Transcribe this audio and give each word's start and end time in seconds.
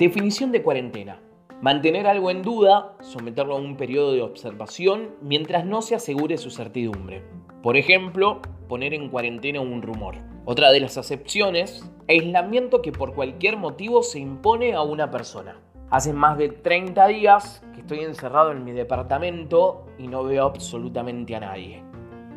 Definición 0.00 0.50
de 0.50 0.62
cuarentena. 0.62 1.20
Mantener 1.60 2.06
algo 2.06 2.30
en 2.30 2.40
duda, 2.40 2.96
someterlo 3.02 3.56
a 3.56 3.58
un 3.58 3.76
periodo 3.76 4.12
de 4.12 4.22
observación 4.22 5.10
mientras 5.20 5.66
no 5.66 5.82
se 5.82 5.94
asegure 5.94 6.38
su 6.38 6.50
certidumbre. 6.50 7.22
Por 7.62 7.76
ejemplo, 7.76 8.40
poner 8.66 8.94
en 8.94 9.10
cuarentena 9.10 9.60
un 9.60 9.82
rumor. 9.82 10.14
Otra 10.46 10.72
de 10.72 10.80
las 10.80 10.96
acepciones, 10.96 11.92
aislamiento 12.08 12.80
que 12.80 12.92
por 12.92 13.12
cualquier 13.12 13.58
motivo 13.58 14.02
se 14.02 14.20
impone 14.20 14.72
a 14.72 14.80
una 14.80 15.10
persona. 15.10 15.60
Hace 15.90 16.14
más 16.14 16.38
de 16.38 16.48
30 16.48 17.06
días 17.08 17.62
que 17.74 17.80
estoy 17.82 17.98
encerrado 18.00 18.52
en 18.52 18.64
mi 18.64 18.72
departamento 18.72 19.84
y 19.98 20.08
no 20.08 20.24
veo 20.24 20.46
absolutamente 20.46 21.36
a 21.36 21.40
nadie. 21.40 21.82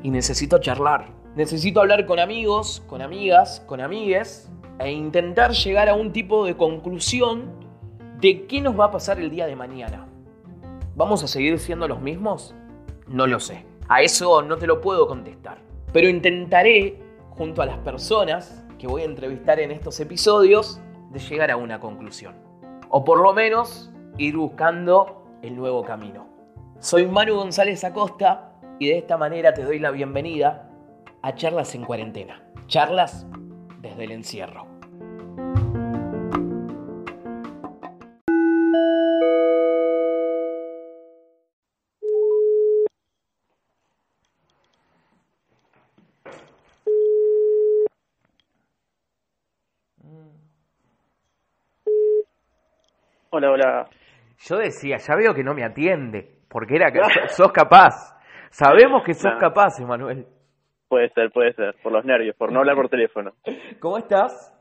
Y 0.04 0.10
necesito 0.10 0.60
charlar. 0.60 1.23
Necesito 1.36 1.82
hablar 1.82 2.06
con 2.06 2.20
amigos, 2.20 2.84
con 2.86 3.02
amigas, 3.02 3.64
con 3.66 3.82
amigues 3.82 4.52
e 4.78 4.92
intentar 4.92 5.52
llegar 5.54 5.90
a 5.90 5.96
un 5.96 6.14
tipo 6.14 6.46
de 6.46 6.56
conclusión 6.56 7.50
de 8.20 8.46
qué 8.46 8.62
nos 8.62 8.80
va 8.80 8.86
a 8.86 8.92
pasar 8.92 9.20
el 9.20 9.32
día 9.32 9.48
de 9.48 9.56
mañana. 9.56 10.06
¿Vamos 10.96 11.24
a 11.24 11.28
seguir 11.28 11.58
siendo 11.58 11.88
los 11.88 12.00
mismos? 12.02 12.54
No 13.08 13.26
lo 13.26 13.40
sé. 13.40 13.66
A 13.90 14.04
eso 14.04 14.44
no 14.44 14.58
te 14.58 14.68
lo 14.68 14.80
puedo 14.80 15.08
contestar. 15.08 15.58
Pero 15.92 16.08
intentaré, 16.08 17.02
junto 17.32 17.64
a 17.64 17.66
las 17.66 17.80
personas 17.80 18.64
que 18.78 18.86
voy 18.86 19.02
a 19.02 19.06
entrevistar 19.06 19.60
en 19.60 19.72
estos 19.72 20.00
episodios, 20.00 20.80
de 21.10 21.20
llegar 21.20 21.50
a 21.50 21.58
una 21.58 21.80
conclusión. 21.80 22.36
O 22.90 23.04
por 23.04 23.20
lo 23.20 23.34
menos 23.34 23.92
ir 24.20 24.38
buscando 24.38 25.26
el 25.42 25.56
nuevo 25.56 25.84
camino. 25.84 26.28
Soy 26.78 27.08
Manu 27.08 27.34
González 27.38 27.84
Acosta 27.84 28.54
y 28.78 28.90
de 28.90 29.00
esta 29.00 29.18
manera 29.18 29.52
te 29.56 29.64
doy 29.64 29.80
la 29.80 29.90
bienvenida 29.90 30.70
a 31.24 31.34
Charlas 31.36 31.74
en 31.74 31.86
Cuarentena. 31.86 32.44
Charlas 32.68 33.26
desde 33.80 34.04
el 34.04 34.12
encierro. 34.12 34.68
Hola, 53.30 53.50
hola. 53.50 53.90
Yo 54.40 54.58
decía, 54.58 54.98
ya 54.98 55.16
veo 55.16 55.34
que 55.34 55.44
no 55.44 55.54
me 55.54 55.64
atiende, 55.64 56.42
porque 56.50 56.76
era 56.76 56.92
que 56.92 57.00
sos 57.30 57.52
capaz. 57.54 58.14
Sabemos 58.52 59.04
que 59.06 59.14
sos 59.14 59.34
capaz, 59.40 59.80
Emanuel. 59.80 60.28
Puede 60.94 61.10
ser, 61.10 61.32
puede 61.32 61.54
ser, 61.54 61.76
por 61.82 61.92
los 61.92 62.06
nervios, 62.06 62.36
por 62.36 62.52
no 62.52 62.60
hablar 62.60 62.76
por 62.76 62.88
teléfono. 62.98 63.34
¿Cómo 63.80 63.98
estás? 63.98 64.54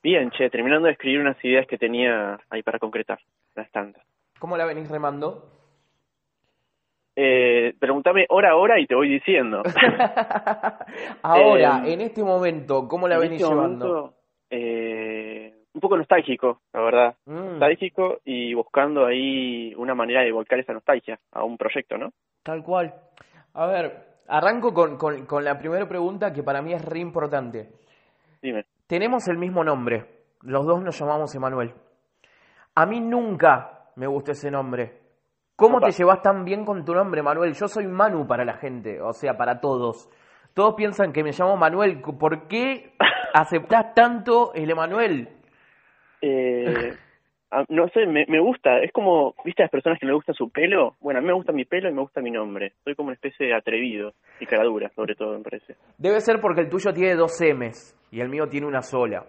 Bien, 0.00 0.30
che, 0.30 0.48
terminando 0.48 0.86
de 0.86 0.92
escribir 0.92 1.18
unas 1.18 1.44
ideas 1.44 1.66
que 1.66 1.76
tenía 1.76 2.38
ahí 2.50 2.62
para 2.62 2.78
concretar, 2.78 3.18
las 3.56 3.68
tantas. 3.72 4.00
¿Cómo 4.38 4.56
la 4.56 4.64
venís 4.64 4.88
remando? 4.88 5.50
Eh, 7.16 7.74
pregúntame 7.80 8.26
hora 8.28 8.50
a 8.50 8.54
hora 8.54 8.78
y 8.78 8.86
te 8.86 8.94
voy 8.94 9.08
diciendo. 9.08 9.64
Ahora, 11.22 11.82
eh, 11.84 11.94
en 11.94 12.00
este 12.02 12.22
momento, 12.22 12.86
¿cómo 12.86 13.08
la 13.08 13.18
venís 13.18 13.42
este 13.42 13.52
llevando? 13.52 14.14
eh, 14.50 15.52
un 15.74 15.80
poco 15.80 15.96
nostálgico, 15.96 16.60
la 16.72 16.80
verdad. 16.80 17.16
Mm. 17.26 17.34
Nostálgico 17.34 18.20
y 18.24 18.54
buscando 18.54 19.04
ahí 19.04 19.74
una 19.76 19.96
manera 19.96 20.22
de 20.22 20.30
volcar 20.30 20.60
esa 20.60 20.74
nostalgia 20.74 21.18
a 21.32 21.42
un 21.42 21.58
proyecto, 21.58 21.98
¿no? 21.98 22.12
Tal 22.44 22.62
cual. 22.62 22.94
A 23.52 23.66
ver, 23.66 24.09
arranco 24.30 24.72
con, 24.72 24.96
con, 24.96 25.26
con 25.26 25.44
la 25.44 25.58
primera 25.58 25.86
pregunta 25.86 26.32
que 26.32 26.42
para 26.42 26.62
mí 26.62 26.72
es 26.72 26.82
re 26.84 27.00
importante. 27.00 27.68
Dime. 28.40 28.64
Tenemos 28.86 29.28
el 29.28 29.36
mismo 29.36 29.62
nombre. 29.62 30.24
Los 30.42 30.64
dos 30.64 30.82
nos 30.82 30.98
llamamos 30.98 31.34
Emanuel. 31.34 31.74
A 32.74 32.86
mí 32.86 33.00
nunca 33.00 33.90
me 33.96 34.06
gustó 34.06 34.32
ese 34.32 34.50
nombre. 34.50 34.98
¿Cómo 35.56 35.76
Opa. 35.76 35.88
te 35.88 35.92
llevas 35.92 36.22
tan 36.22 36.44
bien 36.44 36.64
con 36.64 36.84
tu 36.84 36.94
nombre, 36.94 37.22
Manuel? 37.22 37.52
Yo 37.52 37.68
soy 37.68 37.86
Manu 37.86 38.26
para 38.26 38.44
la 38.44 38.54
gente, 38.54 39.00
o 39.02 39.12
sea, 39.12 39.36
para 39.36 39.60
todos. 39.60 40.08
Todos 40.54 40.74
piensan 40.74 41.12
que 41.12 41.22
me 41.22 41.32
llamo 41.32 41.56
Manuel. 41.56 42.00
¿Por 42.00 42.48
qué 42.48 42.94
aceptás 43.34 43.94
tanto 43.94 44.54
el 44.54 44.70
Emanuel? 44.70 45.28
Eh, 46.22 46.96
no 47.68 47.88
sé, 47.88 48.06
me, 48.06 48.24
me 48.26 48.40
gusta. 48.40 48.78
Es 48.80 48.92
como, 48.92 49.34
¿viste 49.44 49.62
a 49.62 49.64
las 49.64 49.70
personas 49.70 49.98
que 49.98 50.06
les 50.06 50.14
gusta 50.14 50.32
su 50.32 50.50
pelo? 50.50 50.96
Bueno, 51.00 51.18
a 51.18 51.20
mí 51.20 51.26
me 51.28 51.34
gusta 51.34 51.52
mi 51.52 51.64
pelo 51.64 51.88
y 51.88 51.92
me 51.92 52.00
gusta 52.02 52.20
mi 52.20 52.30
nombre. 52.30 52.72
Soy 52.84 52.94
como 52.94 53.08
una 53.08 53.14
especie 53.14 53.46
de 53.46 53.54
atrevido 53.54 54.12
y 54.40 54.46
caradura, 54.46 54.88
sobre 54.90 55.14
todo, 55.14 55.36
me 55.36 55.44
parece. 55.44 55.74
Debe 55.98 56.20
ser 56.20 56.40
porque 56.40 56.62
el 56.62 56.68
tuyo 56.70 56.92
tiene 56.92 57.14
dos 57.14 57.40
M's 57.40 57.96
y 58.10 58.20
el 58.20 58.28
mío 58.28 58.48
tiene 58.48 58.66
una 58.66 58.82
sola. 58.82 59.24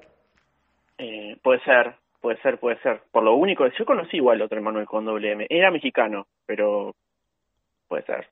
Eh, 0.97 1.35
puede 1.43 1.59
ser, 1.61 1.93
puede 2.21 2.39
ser, 2.41 2.59
puede 2.59 2.77
ser. 2.81 3.01
Por 3.11 3.23
lo 3.23 3.35
único, 3.35 3.65
yo 3.67 3.85
conocí 3.85 4.17
igual 4.17 4.41
otro 4.41 4.57
Emanuel 4.59 4.85
con 4.85 5.05
doble 5.05 5.31
M. 5.31 5.47
Era 5.49 5.71
mexicano, 5.71 6.27
pero 6.45 6.93
puede 7.87 8.03
ser. 8.03 8.27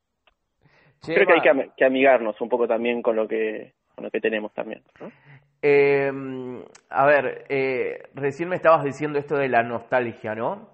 Creo 1.06 1.26
que 1.26 1.34
hay 1.34 1.38
Ma- 1.40 1.44
que, 1.44 1.50
am- 1.50 1.72
que 1.78 1.86
amigarnos 1.86 2.40
un 2.42 2.50
poco 2.50 2.68
también 2.68 3.02
con 3.02 3.16
lo 3.16 3.28
que 3.28 3.74
con 3.96 4.04
lo 4.06 4.12
que 4.12 4.22
tenemos 4.22 4.54
también. 4.54 4.81
¿no? 5.02 5.12
Eh, 5.62 6.12
a 6.90 7.06
ver, 7.06 7.46
eh, 7.50 8.03
recién 8.14 8.50
me 8.50 8.56
estabas 8.56 8.84
diciendo 8.84 9.20
esto 9.20 9.36
de 9.36 9.50
la 9.50 9.62
nostalgia, 9.64 10.34
¿no? 10.36 10.70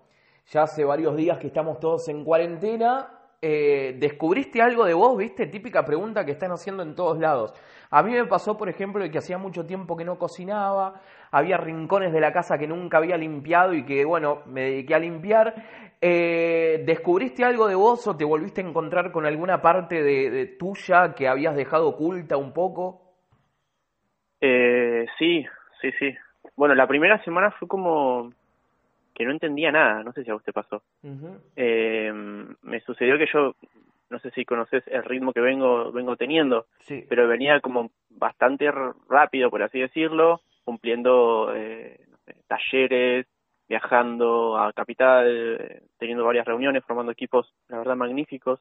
Ya 0.52 0.64
hace 0.64 0.84
varios 0.86 1.16
días 1.16 1.40
que 1.40 1.48
estamos 1.48 1.80
todos 1.80 2.08
en 2.10 2.24
cuarentena. 2.24 3.12
eh, 3.42 3.96
¿Descubriste 4.00 4.62
algo 4.62 4.86
de 4.86 4.94
vos, 4.94 5.18
viste? 5.18 5.48
Típica 5.48 5.84
pregunta 5.86 6.26
que 6.26 6.32
están 6.32 6.52
haciendo 6.52 6.84
en 6.84 6.96
todos 6.96 7.20
lados. 7.20 7.54
A 7.92 8.02
mí 8.04 8.12
me 8.12 8.26
pasó, 8.26 8.58
por 8.58 8.70
ejemplo, 8.70 9.08
que 9.12 9.18
hacía 9.18 9.38
mucho 9.38 9.66
tiempo 9.66 9.96
que 9.98 10.06
no 10.06 10.18
cocinaba, 10.18 11.02
había 11.32 11.58
rincones 11.58 12.12
de 12.14 12.22
la 12.22 12.32
casa 12.32 12.58
que 12.58 12.68
nunca 12.68 12.98
había 12.98 13.18
limpiado 13.18 13.74
y 13.74 13.86
que, 13.86 14.06
bueno, 14.06 14.42
me 14.46 14.62
dediqué 14.62 14.96
a 14.96 15.00
limpiar. 15.00 15.54
Eh, 16.02 16.84
¿Descubriste 16.86 17.44
algo 17.44 17.68
de 17.68 17.76
vos 17.76 18.08
o 18.08 18.16
te 18.16 18.26
volviste 18.26 18.62
a 18.62 18.66
encontrar 18.68 19.12
con 19.12 19.26
alguna 19.26 19.62
parte 19.62 20.02
de 20.04 20.46
tuya 20.60 21.14
que 21.16 21.28
habías 21.28 21.56
dejado 21.56 21.88
oculta 21.90 22.38
un 22.38 22.54
poco? 22.54 23.05
Eh, 24.48 25.08
sí, 25.18 25.44
sí, 25.82 25.92
sí. 25.98 26.16
Bueno, 26.56 26.76
la 26.76 26.86
primera 26.88 27.22
semana 27.24 27.50
fue 27.52 27.68
como 27.68 28.32
que 29.16 29.26
no 29.26 29.32
entendía 29.32 29.72
nada. 29.72 30.04
No 30.04 30.12
sé 30.14 30.24
si 30.24 30.30
a 30.30 30.36
usted 30.36 30.54
pasó. 30.54 30.84
Eh, 31.56 32.12
me 32.62 32.80
sucedió 32.82 33.18
que 33.18 33.26
yo, 33.34 33.56
no 34.12 34.20
sé 34.20 34.30
si 34.32 34.46
conoces 34.46 34.84
el 34.88 35.04
ritmo 35.04 35.34
que 35.34 35.42
vengo 35.42 35.92
vengo 35.92 36.16
teniendo, 36.16 36.68
Sí. 36.82 37.04
pero 37.10 37.28
venía 37.28 37.60
como 37.60 37.90
bastante 38.10 38.72
rápido, 39.10 39.50
por 39.50 39.64
así 39.64 39.80
decirlo, 39.80 40.42
cumpliendo 40.64 41.52
eh, 41.56 42.00
no 42.12 42.18
sé, 42.26 42.36
talleres, 42.48 43.26
viajando 43.68 44.58
a 44.58 44.72
Capital, 44.74 45.58
eh, 45.60 45.82
teniendo 45.98 46.24
varias 46.24 46.46
reuniones, 46.46 46.84
formando 46.86 47.12
equipos, 47.12 47.52
la 47.70 47.80
verdad, 47.80 47.96
magníficos, 47.96 48.60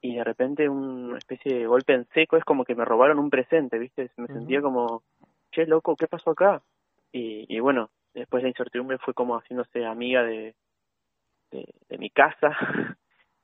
y 0.00 0.16
de 0.16 0.24
repente 0.24 0.68
una 0.68 1.18
especie 1.18 1.54
de 1.58 1.66
golpe 1.66 1.94
en 1.94 2.06
seco, 2.14 2.36
es 2.36 2.44
como 2.44 2.64
que 2.64 2.74
me 2.74 2.84
robaron 2.84 3.18
un 3.18 3.30
presente, 3.30 3.78
¿viste? 3.78 4.10
Me 4.16 4.26
sentía 4.34 4.60
como, 4.62 5.02
che, 5.52 5.66
loco, 5.66 5.96
¿qué 5.96 6.06
pasó 6.06 6.30
acá? 6.30 6.62
Y, 7.12 7.46
y 7.48 7.60
bueno, 7.60 7.90
después 8.14 8.42
la 8.42 8.48
incertidumbre 8.50 8.98
fue 8.98 9.14
como 9.14 9.36
haciéndose 9.38 9.84
amiga 9.86 10.22
de, 10.22 10.54
de, 11.50 11.66
de 11.88 11.98
mi 11.98 12.10
casa 12.10 12.50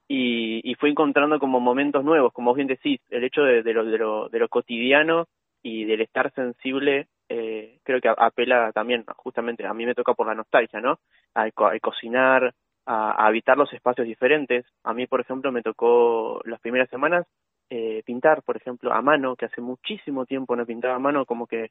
y, 0.08 0.60
y 0.70 0.74
fui 0.76 0.90
encontrando 0.90 1.38
como 1.38 1.60
momentos 1.60 2.04
nuevos, 2.04 2.32
como 2.32 2.50
vos 2.50 2.56
bien 2.56 2.68
decís, 2.68 3.00
el 3.10 3.24
hecho 3.24 3.42
de, 3.42 3.62
de, 3.62 3.72
lo, 3.72 3.84
de, 3.84 3.98
lo, 3.98 4.28
de 4.28 4.38
lo 4.38 4.48
cotidiano 4.48 5.26
y 5.62 5.84
del 5.84 6.00
estar 6.02 6.32
sensible, 6.34 7.08
eh, 7.28 7.78
creo 7.84 8.00
que 8.00 8.08
apela 8.08 8.72
también, 8.72 9.04
justamente, 9.16 9.64
a 9.66 9.72
mí 9.74 9.86
me 9.86 9.94
toca 9.94 10.12
por 10.14 10.26
la 10.26 10.34
nostalgia, 10.34 10.80
¿no? 10.80 10.98
Al, 11.34 11.52
co- 11.54 11.66
al 11.68 11.80
cocinar, 11.80 12.52
a, 12.86 13.10
a 13.12 13.26
habitar 13.26 13.56
los 13.56 13.72
espacios 13.72 14.06
diferentes. 14.06 14.64
A 14.84 14.92
mí, 14.94 15.06
por 15.06 15.20
ejemplo, 15.20 15.52
me 15.52 15.62
tocó 15.62 16.40
las 16.44 16.60
primeras 16.60 16.88
semanas 16.90 17.26
eh, 17.70 18.02
pintar, 18.04 18.42
por 18.42 18.56
ejemplo, 18.56 18.92
a 18.92 19.00
mano, 19.00 19.34
que 19.36 19.46
hace 19.46 19.60
muchísimo 19.60 20.26
tiempo 20.26 20.54
no 20.56 20.66
pintaba 20.66 20.96
a 20.96 20.98
mano, 20.98 21.24
como 21.24 21.46
que 21.46 21.70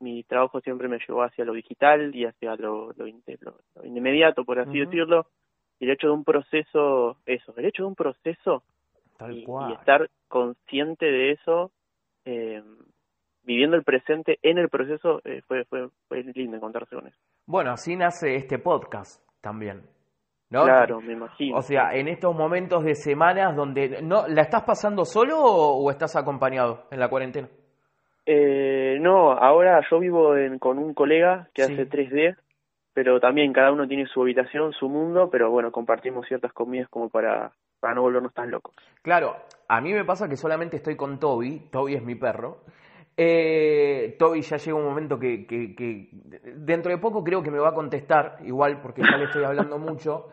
mi 0.00 0.22
trabajo 0.24 0.60
siempre 0.60 0.88
me 0.88 0.98
llevó 1.06 1.22
hacia 1.22 1.44
lo 1.44 1.52
digital 1.54 2.14
y 2.14 2.24
hacia 2.26 2.54
lo, 2.56 2.92
lo, 2.96 3.06
in- 3.06 3.22
lo- 3.40 3.58
lo 3.74 3.84
inmediato, 3.86 4.44
por 4.44 4.58
así 4.60 4.78
decirlo. 4.78 5.26
Y 5.80 5.86
el 5.86 5.92
hecho 5.92 6.08
de 6.08 6.12
un 6.12 6.24
proceso, 6.24 7.16
eso, 7.24 7.54
el 7.56 7.64
hecho 7.64 7.82
de 7.84 7.88
un 7.88 7.94
proceso 7.94 8.62
Tal 9.16 9.38
y, 9.38 9.44
cual. 9.44 9.70
y 9.70 9.74
estar 9.74 10.10
consciente 10.28 11.06
de 11.06 11.32
eso, 11.32 11.70
eh, 12.24 12.62
viviendo 13.42 13.76
el 13.76 13.84
presente 13.84 14.38
en 14.42 14.58
el 14.58 14.68
proceso, 14.68 15.20
eh, 15.24 15.40
fue, 15.46 15.64
fue, 15.64 15.88
fue 16.08 16.22
lindo 16.34 16.56
encontrarse 16.56 16.94
con 16.94 17.06
eso. 17.06 17.16
Bueno, 17.46 17.70
así 17.70 17.96
nace 17.96 18.36
este 18.36 18.58
podcast 18.58 19.22
también. 19.40 19.82
¿No? 20.50 20.64
Claro, 20.64 21.00
me 21.00 21.12
imagino. 21.12 21.56
O 21.56 21.62
sea, 21.62 21.94
en 21.94 22.08
estos 22.08 22.34
momentos 22.34 22.84
de 22.84 22.94
semanas 22.94 23.54
donde 23.54 24.00
no 24.02 24.26
la 24.28 24.42
estás 24.42 24.62
pasando 24.64 25.04
solo 25.04 25.38
o, 25.42 25.84
o 25.84 25.90
estás 25.90 26.16
acompañado 26.16 26.84
en 26.90 27.00
la 27.00 27.08
cuarentena. 27.08 27.48
Eh, 28.26 28.98
no, 29.00 29.32
ahora 29.32 29.80
yo 29.90 29.98
vivo 29.98 30.36
en- 30.36 30.58
con 30.58 30.78
un 30.78 30.92
colega 30.94 31.48
que 31.54 31.64
Sí. 31.64 31.72
hace 31.72 31.86
3D, 31.86 32.36
pero 32.92 33.20
también 33.20 33.52
cada 33.52 33.72
uno 33.72 33.86
tiene 33.86 34.06
su 34.06 34.20
habitación, 34.22 34.72
su 34.72 34.88
mundo, 34.88 35.28
pero 35.30 35.50
bueno, 35.50 35.70
compartimos 35.72 36.26
ciertas 36.26 36.52
comidas 36.52 36.88
como 36.90 37.08
para, 37.08 37.52
para 37.80 37.94
no 37.94 38.02
volvernos 38.02 38.34
tan 38.34 38.50
locos. 38.50 38.74
Claro, 39.02 39.36
a 39.68 39.80
mí 39.80 39.92
me 39.94 40.04
pasa 40.04 40.28
que 40.28 40.36
solamente 40.36 40.76
estoy 40.76 40.96
con 40.96 41.18
Toby, 41.18 41.68
Toby 41.70 41.94
es 41.94 42.02
mi 42.02 42.16
perro. 42.16 42.58
Eh, 43.20 44.14
Toby 44.16 44.42
ya 44.42 44.58
llega 44.58 44.76
un 44.76 44.84
momento 44.84 45.18
que, 45.18 45.44
que, 45.44 46.08
dentro 46.54 46.92
de 46.92 46.98
poco 46.98 47.24
creo 47.24 47.42
que 47.42 47.50
me 47.50 47.58
va 47.58 47.70
a 47.70 47.74
contestar, 47.74 48.36
igual 48.44 48.80
porque 48.80 49.02
ya 49.02 49.16
le 49.16 49.24
estoy 49.24 49.42
hablando 49.42 49.76
mucho, 49.78 50.28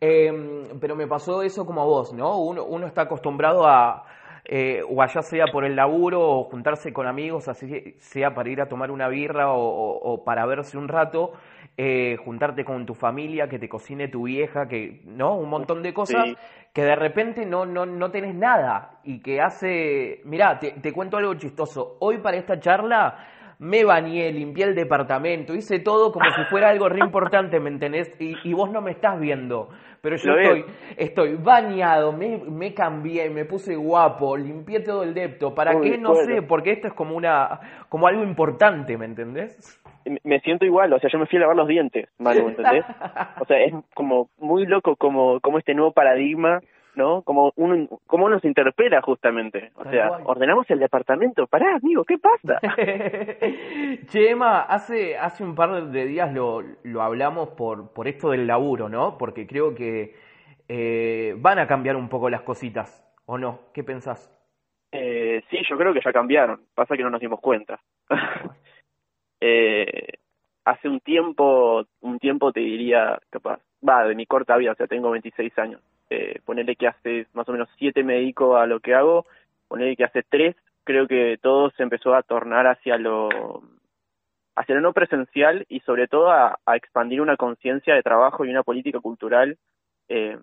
em, 0.00 0.78
pero 0.80 0.94
me 0.94 1.08
pasó 1.08 1.42
eso 1.42 1.66
como 1.66 1.82
a 1.82 1.84
vos, 1.84 2.12
¿no? 2.12 2.38
Uno, 2.38 2.62
uno 2.62 2.86
está 2.86 3.02
acostumbrado 3.02 3.66
a, 3.66 4.04
eh, 4.44 4.82
o 4.88 5.02
allá 5.02 5.20
sea 5.20 5.46
por 5.52 5.64
el 5.64 5.74
laburo 5.74 6.22
o 6.22 6.44
juntarse 6.44 6.92
con 6.92 7.08
amigos, 7.08 7.48
así 7.48 7.96
sea 7.98 8.34
para 8.34 8.48
ir 8.48 8.60
a 8.60 8.68
tomar 8.68 8.92
una 8.92 9.08
birra 9.08 9.52
o, 9.52 10.22
para 10.24 10.46
verse 10.46 10.78
un 10.78 10.86
rato, 10.86 11.32
eh, 11.76 12.16
juntarte 12.24 12.64
con 12.64 12.86
tu 12.86 12.94
familia, 12.94 13.48
que 13.48 13.58
te 13.58 13.68
cocine 13.68 14.06
tu 14.06 14.22
vieja, 14.26 14.68
que, 14.68 15.02
¿no? 15.04 15.34
Un 15.34 15.50
montón 15.50 15.82
de 15.82 15.92
cosas 15.92 16.24
que 16.72 16.82
de 16.84 16.96
repente 16.96 17.44
no, 17.46 17.66
no, 17.66 17.86
no 17.86 18.10
tenés 18.10 18.34
nada 18.34 19.00
y 19.02 19.20
que 19.20 19.40
hace, 19.40 20.20
mirá, 20.24 20.58
te, 20.58 20.72
te 20.72 20.92
cuento 20.92 21.16
algo 21.16 21.34
chistoso, 21.34 21.96
hoy 22.00 22.18
para 22.18 22.36
esta 22.36 22.60
charla 22.60 23.26
me 23.58 23.84
bañé, 23.84 24.30
limpié 24.32 24.66
el 24.66 24.74
departamento, 24.74 25.54
hice 25.54 25.80
todo 25.80 26.12
como 26.12 26.30
si 26.30 26.44
fuera 26.44 26.68
algo 26.68 26.88
re 26.88 27.00
importante, 27.00 27.58
¿me 27.58 27.70
entendés? 27.70 28.14
Y, 28.20 28.52
vos 28.52 28.70
no 28.70 28.80
me 28.80 28.92
estás 28.92 29.18
viendo, 29.18 29.68
pero 30.00 30.16
yo 30.16 30.32
estoy, 30.32 30.64
estoy 30.96 31.34
bañado, 31.36 32.12
me, 32.12 32.38
me 32.38 32.72
cambié, 32.72 33.30
me 33.30 33.44
puse 33.44 33.74
guapo, 33.74 34.36
limpié 34.36 34.80
todo 34.80 35.02
el 35.02 35.12
depto. 35.12 35.54
¿Para 35.54 35.80
qué? 35.80 35.98
No 35.98 36.14
sé, 36.14 36.42
porque 36.42 36.72
esto 36.72 36.88
es 36.88 36.94
como 36.94 37.16
una, 37.16 37.60
como 37.88 38.06
algo 38.06 38.22
importante, 38.22 38.96
¿me 38.96 39.06
entendés? 39.06 39.82
Me 40.22 40.40
siento 40.40 40.64
igual, 40.64 40.92
o 40.92 40.98
sea, 41.00 41.10
yo 41.12 41.18
me 41.18 41.26
fui 41.26 41.38
a 41.38 41.42
lavar 41.42 41.56
los 41.56 41.68
dientes, 41.68 42.08
Manu, 42.18 42.48
¿entendés? 42.48 42.84
O 43.40 43.44
sea, 43.44 43.58
es 43.60 43.74
como 43.94 44.28
muy 44.38 44.66
loco 44.66 44.96
como, 44.96 45.40
como 45.40 45.58
este 45.58 45.74
nuevo 45.74 45.92
paradigma 45.92 46.60
¿no? 46.98 47.22
Como 47.22 47.52
uno, 47.54 47.88
como 48.06 48.26
uno 48.26 48.40
se 48.40 48.48
interpela 48.48 49.00
justamente. 49.00 49.70
O 49.76 49.84
sea, 49.84 50.10
ordenamos 50.24 50.68
el 50.68 50.80
departamento. 50.80 51.46
Pará, 51.46 51.76
amigo, 51.76 52.04
¿qué 52.04 52.18
pasa? 52.18 52.60
Chema, 54.06 54.62
hace, 54.62 55.16
hace 55.16 55.44
un 55.44 55.54
par 55.54 55.90
de 55.90 56.04
días 56.06 56.34
lo, 56.34 56.62
lo 56.82 57.02
hablamos 57.02 57.50
por, 57.50 57.92
por 57.92 58.08
esto 58.08 58.30
del 58.30 58.48
laburo, 58.48 58.88
¿no? 58.88 59.16
Porque 59.16 59.46
creo 59.46 59.76
que 59.76 60.16
eh, 60.68 61.34
van 61.38 61.60
a 61.60 61.68
cambiar 61.68 61.94
un 61.94 62.08
poco 62.08 62.28
las 62.28 62.42
cositas, 62.42 63.02
¿o 63.26 63.38
no? 63.38 63.60
¿Qué 63.72 63.84
pensás? 63.84 64.28
Eh, 64.90 65.42
sí, 65.50 65.58
yo 65.70 65.78
creo 65.78 65.94
que 65.94 66.00
ya 66.04 66.12
cambiaron. 66.12 66.60
Pasa 66.74 66.96
que 66.96 67.04
no 67.04 67.10
nos 67.10 67.20
dimos 67.20 67.40
cuenta. 67.40 67.80
eh, 69.40 70.14
hace 70.64 70.88
un 70.88 70.98
tiempo, 70.98 71.84
un 72.00 72.18
tiempo 72.18 72.50
te 72.50 72.60
diría, 72.60 73.20
capaz, 73.30 73.60
va, 73.88 74.04
de 74.04 74.16
mi 74.16 74.26
corta 74.26 74.56
vida, 74.56 74.72
o 74.72 74.74
sea, 74.74 74.88
tengo 74.88 75.10
26 75.12 75.56
años 75.60 75.80
eh, 76.10 76.40
ponerle 76.44 76.76
que 76.76 76.88
hace 76.88 77.26
más 77.32 77.48
o 77.48 77.52
menos 77.52 77.68
siete 77.76 78.02
me 78.02 78.14
dedico 78.14 78.56
a 78.56 78.66
lo 78.66 78.80
que 78.80 78.94
hago, 78.94 79.26
ponerle 79.68 79.96
que 79.96 80.04
hace 80.04 80.22
tres, 80.22 80.56
creo 80.84 81.06
que 81.06 81.38
todo 81.40 81.70
se 81.70 81.82
empezó 81.82 82.14
a 82.14 82.22
tornar 82.22 82.66
hacia 82.66 82.96
lo 82.96 83.62
hacia 84.56 84.74
lo 84.74 84.80
no 84.80 84.92
presencial 84.92 85.64
y 85.68 85.80
sobre 85.80 86.08
todo 86.08 86.30
a, 86.32 86.58
expandir 86.74 87.20
una 87.20 87.36
conciencia 87.36 87.94
de 87.94 88.02
trabajo 88.02 88.44
y 88.44 88.50
una 88.50 88.64
política 88.64 88.98
cultural 88.98 89.56
eh, 90.08 90.36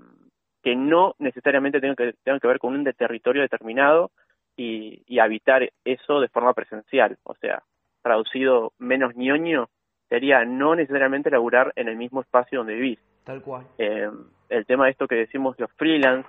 que 0.63 0.75
no 0.75 1.15
necesariamente 1.19 1.81
tenga 1.81 1.95
que, 1.95 2.13
tenga 2.23 2.39
que 2.39 2.47
ver 2.47 2.59
con 2.59 2.73
un 2.73 2.85
territorio 2.94 3.41
determinado 3.41 4.12
y, 4.56 5.03
y 5.06 5.19
habitar 5.19 5.69
eso 5.83 6.21
de 6.21 6.29
forma 6.29 6.53
presencial. 6.53 7.17
O 7.23 7.35
sea, 7.35 7.63
traducido 8.01 8.71
menos 8.77 9.15
ñoño, 9.15 9.67
sería 10.09 10.45
no 10.45 10.75
necesariamente 10.75 11.31
laburar 11.31 11.73
en 11.75 11.88
el 11.88 11.97
mismo 11.97 12.21
espacio 12.21 12.59
donde 12.59 12.75
vivís. 12.75 13.00
Tal 13.23 13.41
cual. 13.41 13.65
Eh, 13.77 14.09
el 14.50 14.65
tema 14.65 14.86
de 14.86 14.92
esto 14.92 15.07
que 15.07 15.15
decimos 15.15 15.59
los 15.59 15.71
freelance 15.74 16.27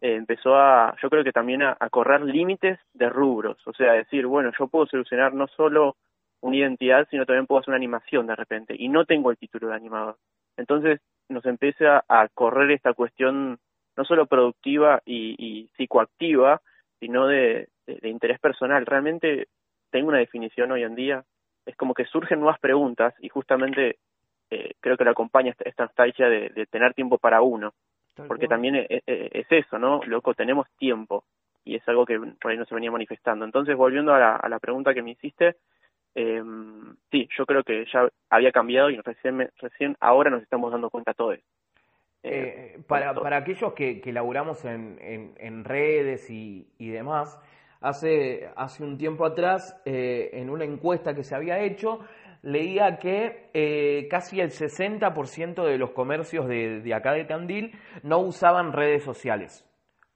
eh, 0.00 0.14
empezó 0.14 0.56
a, 0.56 0.94
yo 1.02 1.08
creo 1.08 1.24
que 1.24 1.32
también 1.32 1.62
a, 1.62 1.76
correr 1.90 2.22
límites 2.22 2.78
de 2.92 3.08
rubros, 3.08 3.56
o 3.66 3.72
sea, 3.72 3.92
decir, 3.92 4.26
bueno, 4.26 4.52
yo 4.58 4.66
puedo 4.66 4.86
solucionar 4.86 5.32
no 5.32 5.46
solo 5.48 5.96
una 6.40 6.56
identidad, 6.56 7.08
sino 7.10 7.24
también 7.24 7.46
puedo 7.46 7.60
hacer 7.60 7.70
una 7.70 7.78
animación 7.78 8.26
de 8.26 8.36
repente, 8.36 8.74
y 8.78 8.88
no 8.88 9.04
tengo 9.06 9.30
el 9.30 9.38
título 9.38 9.68
de 9.68 9.74
animador. 9.74 10.16
Entonces 10.56 11.00
nos 11.28 11.44
empieza 11.46 12.04
a 12.08 12.28
correr 12.28 12.70
esta 12.70 12.92
cuestión 12.92 13.58
no 13.96 14.04
solo 14.04 14.26
productiva 14.26 15.02
y, 15.06 15.70
psicoactiva, 15.76 16.60
sino 17.00 17.26
de, 17.26 17.68
interés 18.02 18.38
personal. 18.38 18.84
Realmente 18.84 19.48
tengo 19.90 20.08
una 20.08 20.18
definición 20.18 20.72
hoy 20.72 20.82
en 20.82 20.94
día, 20.94 21.24
es 21.64 21.76
como 21.76 21.94
que 21.94 22.04
surgen 22.04 22.40
nuevas 22.40 22.60
preguntas 22.60 23.14
y 23.20 23.28
justamente 23.28 23.98
eh, 24.50 24.74
creo 24.80 24.96
que 24.96 25.04
lo 25.04 25.10
acompaña 25.10 25.54
esta, 25.58 25.84
nostalgia 25.84 26.28
de, 26.28 26.66
tener 26.70 26.94
tiempo 26.94 27.18
para 27.18 27.42
uno, 27.42 27.72
porque 28.28 28.48
también 28.48 28.86
es, 28.88 29.46
eso, 29.50 29.78
¿no? 29.78 30.00
Loco, 30.04 30.34
tenemos 30.34 30.66
tiempo 30.78 31.24
y 31.64 31.74
es 31.74 31.88
algo 31.88 32.06
que 32.06 32.18
por 32.40 32.50
ahí 32.50 32.56
no 32.56 32.64
se 32.64 32.74
venía 32.74 32.90
manifestando. 32.90 33.44
Entonces, 33.44 33.76
volviendo 33.76 34.14
a 34.14 34.18
la, 34.18 34.36
a 34.36 34.48
la 34.48 34.58
pregunta 34.58 34.94
que 34.94 35.02
me 35.02 35.10
hiciste, 35.10 35.56
eh, 36.14 36.42
sí, 37.10 37.28
yo 37.36 37.44
creo 37.44 37.62
que 37.62 37.84
ya 37.92 38.08
había 38.30 38.50
cambiado 38.50 38.88
y 38.88 38.96
recién, 39.02 39.50
recién 39.58 39.96
ahora 40.00 40.30
nos 40.30 40.42
estamos 40.42 40.72
dando 40.72 40.88
cuenta 40.88 41.12
todos. 41.12 41.38
Eh, 42.22 42.80
para, 42.88 43.14
para 43.14 43.36
aquellos 43.36 43.74
que, 43.74 44.00
que 44.00 44.12
laburamos 44.12 44.64
en, 44.64 44.98
en, 45.00 45.34
en 45.36 45.62
redes 45.62 46.30
y, 46.30 46.66
y 46.78 46.88
demás, 46.88 47.38
hace, 47.80 48.48
hace 48.56 48.82
un 48.82 48.96
tiempo 48.96 49.26
atrás, 49.26 49.80
eh, 49.84 50.30
en 50.32 50.48
una 50.48 50.64
encuesta 50.64 51.14
que 51.14 51.22
se 51.22 51.34
había 51.34 51.60
hecho, 51.60 52.00
leía 52.46 52.98
que 52.98 53.50
eh, 53.54 54.06
casi 54.08 54.40
el 54.40 54.50
60% 54.50 55.64
de 55.64 55.78
los 55.78 55.90
comercios 55.90 56.46
de, 56.46 56.80
de, 56.80 56.94
acá 56.94 57.12
de 57.12 57.24
Tandil 57.24 57.72
no 58.04 58.20
usaban 58.20 58.72
redes 58.72 59.02
sociales, 59.02 59.68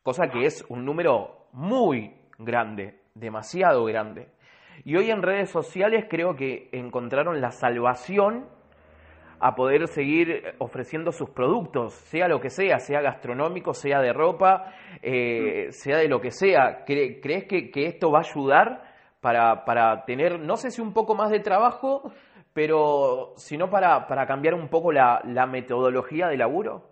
cosa 0.05 0.29
que 0.29 0.45
es 0.45 0.65
un 0.69 0.85
número 0.85 1.49
muy 1.53 2.15
grande, 2.39 3.01
demasiado 3.15 3.85
grande. 3.85 4.29
Y 4.85 4.97
hoy 4.97 5.11
en 5.11 5.23
redes 5.23 5.51
sociales 5.51 6.07
creo 6.09 6.37
que 6.37 6.69
encontraron 6.71 7.41
la 7.41 7.51
salvación 7.51 8.47
a 9.41 9.57
poder 9.57 9.89
seguir 9.89 10.55
ofreciendo 10.59 11.11
sus 11.11 11.31
productos, 11.31 11.95
sea 11.95 12.29
lo 12.29 12.41
que 12.41 12.51
sea, 12.51 12.79
sea 12.79 13.01
gastronómico, 13.01 13.75
sea 13.75 14.01
de 14.01 14.13
ropa, 14.13 14.73
eh, 15.03 15.67
sea 15.71 15.97
de 15.97 16.09
lo 16.09 16.21
que 16.21 16.31
sea. 16.31 16.85
¿Crees 16.85 17.45
que, 17.49 17.71
que 17.71 17.87
esto 17.87 18.13
va 18.13 18.19
a 18.19 18.31
ayudar 18.31 18.90
para, 19.21 19.65
para 19.65 20.05
tener, 20.05 20.41
no 20.41 20.57
sé 20.57 20.71
si 20.71 20.81
un 20.81 20.93
poco 20.93 21.15
más 21.15 21.31
de 21.31 21.41
trabajo, 21.41 22.13
pero 22.53 23.33
sino 23.37 23.71
para, 23.71 24.07
para 24.07 24.27
cambiar 24.27 24.55
un 24.55 24.69
poco 24.69 24.93
la, 24.93 25.21
la 25.25 25.47
metodología 25.47 26.29
de 26.29 26.37
laburo? 26.37 26.91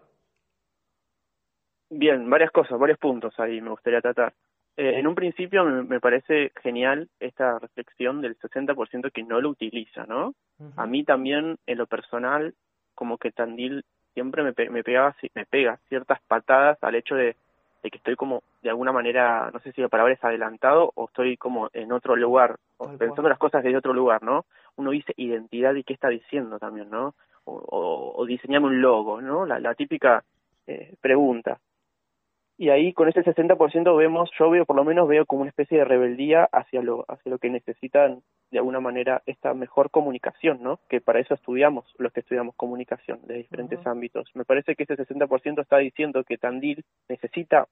Bien, 1.91 2.29
varias 2.29 2.51
cosas, 2.51 2.79
varios 2.79 2.99
puntos 2.99 3.39
ahí 3.39 3.61
me 3.61 3.71
gustaría 3.71 4.01
tratar. 4.01 4.35
Eh, 4.77 4.99
en 4.99 5.07
un 5.07 5.15
principio 5.15 5.65
me, 5.65 6.01
parece 6.01 6.53
genial 6.63 7.09
esta 7.19 7.59
reflexión 7.59 8.21
del 8.21 8.39
60% 8.39 9.11
que 9.11 9.25
no 9.25 9.41
lo 9.41 9.51
utiliza, 9.51 10.05
¿no? 10.05 10.35
A 10.77 10.87
mí 10.87 11.05
también, 11.05 11.57
en 11.67 11.79
lo 11.79 11.87
personal, 11.87 12.55
como 12.95 13.19
que 13.19 13.33
Tandil 13.33 13.85
siempre 14.15 14.43
me, 14.43 14.53
me, 14.71 14.85
pegaba, 14.85 15.17
me 15.35 15.47
pega 15.47 15.79
ciertas 15.89 16.21
patadas 16.29 16.79
al 16.83 16.95
hecho 16.95 17.15
de 17.15 17.37
de 17.83 17.91
que 17.91 17.99
estoy 17.99 18.17
como 18.17 18.43
de 18.63 18.71
alguna 18.71 18.93
manera, 18.93 19.51
no 19.53 19.61
sé 19.61 19.73
si 19.73 19.81
la 19.81 19.89
palabra 19.89 20.15
es 20.15 20.25
adelantado 20.25 20.91
o 20.95 21.07
estoy 21.07 21.37
como 21.37 21.69
en 21.73 21.93
otro 21.93 22.17
lugar, 22.17 22.57
o 22.77 22.89
pensando 22.97 23.29
las 23.29 23.39
cosas 23.39 23.63
desde 23.63 23.79
otro 23.79 23.93
lugar, 23.93 24.23
¿no? 24.23 24.45
Uno 24.77 24.91
dice 24.91 25.13
identidad 25.17 25.75
y 25.75 25.85
qué 25.85 25.95
está 25.95 26.09
diciendo 26.09 26.59
también, 26.59 26.91
¿no? 26.91 27.15
O, 27.45 28.15
o, 28.17 28.27
diseñame 28.27 28.67
un 28.67 28.83
logo, 28.83 29.21
¿no? 29.21 29.47
La, 29.47 29.59
la 29.59 29.75
típica 29.75 30.23
eh, 30.67 30.95
pregunta. 31.01 31.59
Y 32.61 32.71
ahí 32.71 32.93
con 32.93 33.09
ese 33.09 33.23
60% 33.23 33.97
vemos, 33.97 34.29
yo 34.37 34.51
veo, 34.51 34.67
por 34.67 34.75
lo 34.75 34.85
menos 34.85 35.07
veo 35.07 35.25
como 35.27 35.43
una 35.43 35.51
especie 35.51 35.79
de 35.79 35.85
rebeldía 35.85 36.45
hacia 36.51 36.83
lo, 36.83 37.05
hacia 37.07 37.31
lo 37.31 37.39
que 37.39 37.51
necesitan 37.51 38.21
de 38.51 38.59
alguna 38.59 38.81
manera 38.81 39.23
esta 39.27 39.55
mejor 39.55 39.93
comunicación, 39.93 40.61
¿no? 40.61 40.81
Que 40.89 41.01
para 41.01 41.21
eso 41.21 41.35
estudiamos, 41.35 41.85
los 41.99 42.13
que 42.13 42.19
estudiamos 42.19 42.57
comunicación 42.57 43.21
de 43.29 43.35
diferentes 43.35 43.87
ámbitos. 43.87 44.29
Me 44.35 44.45
parece 44.45 44.75
que 44.75 44.83
ese 44.83 44.97
60% 44.97 45.63
está 45.63 45.79
diciendo 45.79 46.25
que 46.25 46.37
Tandil 46.37 46.85
necesita 47.09 47.69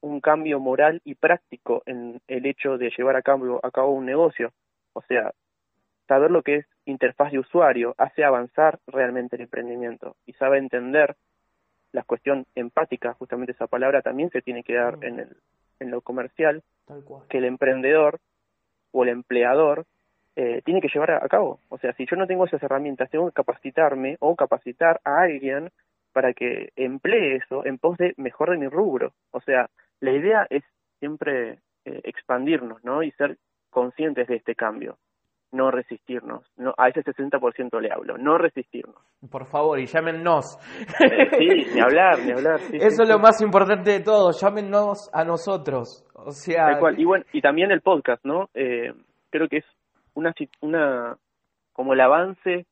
un 0.00 0.20
cambio 0.20 0.58
moral 0.58 1.00
y 1.04 1.14
práctico 1.14 1.84
en 1.86 2.20
el 2.26 2.46
hecho 2.46 2.76
de 2.76 2.90
llevar 2.90 3.14
a 3.14 3.22
cabo, 3.22 3.60
a 3.62 3.70
cabo 3.70 3.92
un 3.92 4.04
negocio. 4.04 4.50
O 4.94 5.02
sea, 5.02 5.32
saber 6.08 6.32
lo 6.32 6.42
que 6.42 6.56
es 6.56 6.66
interfaz 6.86 7.30
de 7.30 7.38
usuario 7.38 7.94
hace 7.98 8.24
avanzar 8.24 8.80
realmente 8.88 9.36
el 9.36 9.42
emprendimiento 9.42 10.16
y 10.26 10.32
sabe 10.32 10.58
entender 10.58 11.14
la 11.94 12.02
cuestión 12.02 12.44
empática, 12.56 13.14
justamente 13.14 13.52
esa 13.52 13.68
palabra 13.68 14.02
también 14.02 14.28
se 14.30 14.42
tiene 14.42 14.64
que 14.64 14.74
dar 14.74 14.98
en, 15.02 15.20
el, 15.20 15.36
en 15.78 15.92
lo 15.92 16.00
comercial, 16.00 16.64
que 17.28 17.38
el 17.38 17.44
emprendedor 17.44 18.18
o 18.90 19.04
el 19.04 19.10
empleador 19.10 19.86
eh, 20.34 20.60
tiene 20.64 20.80
que 20.80 20.88
llevar 20.92 21.12
a, 21.12 21.28
cabo. 21.28 21.60
O 21.68 21.78
sea, 21.78 21.92
si 21.92 22.04
yo 22.06 22.16
no 22.16 22.26
tengo 22.26 22.46
esas 22.46 22.60
herramientas, 22.64 23.10
tengo 23.10 23.26
que 23.26 23.34
capacitarme 23.34 24.16
o 24.18 24.34
capacitar 24.34 25.00
a 25.04 25.20
alguien 25.20 25.70
para 26.12 26.34
que 26.34 26.72
emplee 26.74 27.36
eso 27.36 27.64
en 27.64 27.78
pos 27.78 27.96
de 27.96 28.12
mejor 28.16 28.50
de 28.50 28.58
mi 28.58 28.66
rubro. 28.66 29.12
O 29.30 29.40
sea, 29.40 29.70
la 30.00 30.10
idea 30.10 30.48
es 30.50 30.64
siempre 30.98 31.60
eh, 31.84 32.00
expandirnos, 32.02 32.82
¿no? 32.82 33.04
Y 33.04 33.12
ser 33.12 33.38
conscientes 33.70 34.26
de 34.26 34.34
este 34.34 34.56
cambio 34.56 34.98
no 35.54 35.70
resistirnos. 35.70 36.44
No, 36.56 36.74
a 36.76 36.88
ese 36.88 37.02
60% 37.02 37.80
le 37.80 37.90
hablo, 37.92 38.18
no 38.18 38.36
resistirnos. 38.36 38.96
Por 39.30 39.46
favor, 39.46 39.78
y 39.78 39.86
llámennos. 39.86 40.58
sí, 41.38 41.74
ni 41.74 41.80
hablar, 41.80 42.18
ni 42.24 42.32
hablar. 42.32 42.60
Eso 42.72 43.02
es 43.02 43.08
lo 43.08 43.18
más 43.18 43.40
importante 43.40 43.92
de 43.92 44.00
todo, 44.00 44.32
llámennos 44.32 45.08
a 45.12 45.24
nosotros. 45.24 46.04
O 46.14 46.32
sea... 46.32 46.78
Y, 46.96 47.04
bueno, 47.04 47.24
y 47.32 47.40
también 47.40 47.70
el 47.70 47.80
podcast, 47.80 48.24
¿no? 48.24 48.48
Eh, 48.54 48.92
creo 49.30 49.48
que 49.48 49.58
es 49.58 49.64
una, 50.14 50.34
una 50.60 51.16
como 51.72 51.92
el 51.92 52.00
avance 52.00 52.66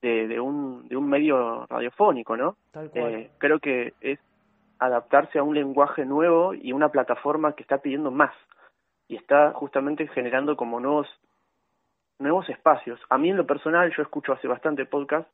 de, 0.00 0.28
de, 0.28 0.40
un, 0.40 0.88
de 0.88 0.96
un 0.96 1.08
medio 1.08 1.66
radiofónico, 1.66 2.36
¿no? 2.36 2.56
Eh, 2.94 3.30
creo 3.38 3.58
que 3.58 3.92
es 4.00 4.18
adaptarse 4.78 5.38
a 5.38 5.42
un 5.42 5.54
lenguaje 5.54 6.04
nuevo 6.04 6.54
y 6.54 6.72
una 6.72 6.88
plataforma 6.88 7.54
que 7.54 7.62
está 7.62 7.78
pidiendo 7.78 8.10
más 8.10 8.32
y 9.08 9.16
está 9.16 9.52
justamente 9.52 10.06
generando 10.08 10.56
como 10.56 10.80
nuevos 10.80 11.08
nuevos 12.20 12.48
espacios. 12.48 13.00
A 13.08 13.18
mí 13.18 13.30
en 13.30 13.36
lo 13.36 13.46
personal, 13.46 13.92
yo 13.96 14.02
escucho 14.02 14.32
hace 14.32 14.46
bastante 14.46 14.86
podcast 14.86 15.28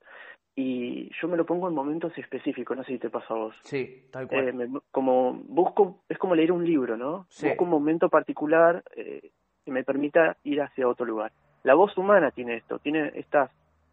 y 0.54 1.10
yo 1.20 1.28
me 1.28 1.36
lo 1.36 1.44
pongo 1.44 1.68
en 1.68 1.74
momentos 1.74 2.16
específicos, 2.16 2.76
no 2.76 2.84
sé 2.84 2.92
si 2.92 2.98
te 2.98 3.10
pasa 3.10 3.34
a 3.34 3.36
vos. 3.36 3.54
Sí, 3.62 4.06
tal 4.10 4.26
cual. 4.26 4.48
Eh, 4.48 4.68
como 4.90 5.34
busco, 5.34 6.00
es 6.08 6.16
como 6.16 6.34
leer 6.34 6.52
un 6.52 6.64
libro, 6.64 6.96
¿no? 6.96 7.26
Busco 7.42 7.64
un 7.64 7.70
momento 7.70 8.08
particular 8.08 8.82
eh, 8.96 9.30
que 9.64 9.70
me 9.70 9.84
permita 9.84 10.36
ir 10.44 10.62
hacia 10.62 10.88
otro 10.88 11.04
lugar. 11.04 11.32
La 11.62 11.74
voz 11.74 11.96
humana 11.98 12.30
tiene 12.30 12.56
esto, 12.56 12.78
tiene 12.78 13.12
estas, 13.16 13.50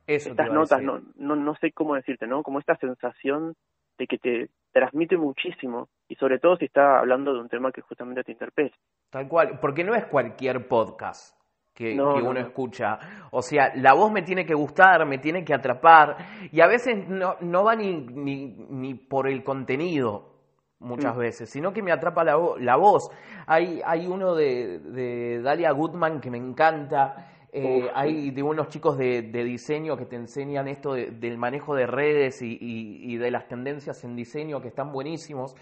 estas 0.08 0.52
notas, 0.52 0.82
no, 0.82 1.02
no, 1.16 1.36
no 1.36 1.56
sé 1.56 1.72
cómo 1.72 1.96
decirte, 1.96 2.28
¿no? 2.28 2.44
Como 2.44 2.60
esta 2.60 2.78
sensación 2.78 3.56
de 3.98 4.08
que 4.08 4.18
te 4.18 4.50
transmite 4.72 5.18
muchísimo 5.18 5.90
y 6.08 6.16
sobre 6.16 6.40
todo 6.40 6.56
si 6.58 6.66
está 6.66 7.00
hablando 7.00 7.34
de 7.34 7.42
un 7.42 7.50
tema 7.50 7.72
que 7.72 7.82
justamente 7.82 8.24
te 8.24 8.32
interpela. 8.32 8.72
Tal 9.10 9.28
cual, 9.28 9.60
porque 9.60 9.84
no 9.84 9.96
es 9.96 10.06
cualquier 10.06 10.68
podcast 10.68 11.43
que, 11.74 12.00
uno 12.00 12.40
escucha. 12.40 13.00
O 13.32 13.42
sea, 13.42 13.74
la 13.76 13.94
voz 13.94 14.12
me 14.12 14.22
tiene 14.22 14.46
que 14.46 14.54
gustar, 14.54 15.06
me 15.06 15.18
tiene 15.18 15.44
que 15.44 15.54
atrapar, 15.54 16.18
y 16.52 16.62
a 16.62 16.68
veces 16.68 17.08
no, 17.08 17.36
no 17.42 17.64
va 17.64 17.76
ni, 17.76 17.96
ni, 17.96 18.46
ni 18.70 18.94
por 18.94 19.28
el 19.28 19.44
contenido, 19.44 20.34
muchas 20.80 21.16
mm. 21.16 21.20
veces, 21.20 21.50
sino 21.50 21.74
que 21.74 21.82
me 21.82 21.92
atrapa 21.92 22.24
la, 22.24 22.38
la 22.60 22.76
voz. 22.76 23.10
Hay, 23.48 23.82
hay 23.86 24.06
uno 24.08 24.36
de, 24.36 24.80
de 24.80 25.42
Dalia 25.42 25.72
Goodman 25.72 26.22
que 26.22 26.30
me 26.30 26.38
encanta. 26.38 27.30
Eh, 27.56 27.88
hay 27.94 28.32
de 28.32 28.42
unos 28.42 28.68
chicos 28.70 28.98
de, 28.98 29.22
de, 29.22 29.44
diseño 29.44 29.96
que 29.96 30.06
te 30.06 30.16
enseñan 30.16 30.68
esto 30.68 30.94
del 30.94 31.38
manejo 31.38 31.76
de 31.76 31.86
redes 31.86 32.42
y, 32.42 32.58
y, 32.60 33.14
y, 33.14 33.18
de 33.18 33.30
las 33.30 33.48
tendencias 33.48 34.04
en 34.04 34.16
diseño 34.16 34.60
que 34.60 34.70
están 34.70 34.92
buenísimos. 34.92 35.56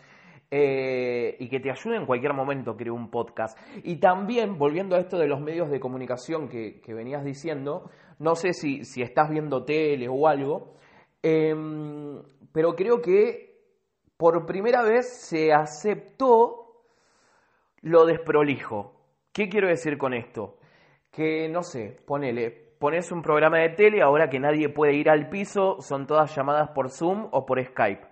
Eh, 0.54 1.38
y 1.40 1.48
que 1.48 1.62
te 1.62 1.72
ayude 1.72 1.96
en 1.96 2.06
cualquier 2.06 2.34
momento 2.34 2.76
crear 2.76 2.92
un 2.92 3.10
podcast. 3.10 3.58
Y 3.86 4.02
también, 4.02 4.58
volviendo 4.58 4.98
a 4.98 5.00
esto 5.00 5.18
de 5.18 5.28
los 5.28 5.40
medios 5.40 5.72
de 5.72 5.80
comunicación 5.80 6.50
que, 6.50 6.82
venías 6.94 7.24
diciendo, 7.24 7.90
no 8.20 8.36
sé 8.36 8.52
si, 8.52 8.84
si, 8.84 9.02
estás 9.02 9.30
viendo 9.30 9.64
tele 9.64 10.10
o 10.10 10.28
algo, 10.28 10.74
em, 11.24 12.22
pero 12.52 12.76
creo 12.76 13.02
que 13.02 13.62
por 14.18 14.46
primera 14.46 14.84
vez 14.84 15.26
se 15.26 15.54
aceptó 15.54 16.84
lo 17.82 18.06
desprolijo. 18.06 18.94
¿Qué 19.32 19.48
quiero 19.48 19.70
decir 19.70 19.98
con 19.98 20.14
esto? 20.14 20.58
Que, 21.12 21.48
no 21.48 21.64
sé, 21.64 21.98
ponele, 22.06 22.76
pones 22.78 23.12
un 23.12 23.22
programa 23.22 23.60
de 23.60 23.70
tele, 23.70 24.02
ahora 24.02 24.30
que 24.30 24.40
nadie 24.40 24.68
puede 24.68 24.96
ir 24.96 25.10
al 25.10 25.30
piso, 25.30 25.78
son 25.80 26.08
todas 26.08 26.36
llamadas 26.36 26.72
por 26.72 26.90
Zoom 26.90 27.30
o 27.32 27.46
por 27.46 27.64
Skype. 27.64 28.11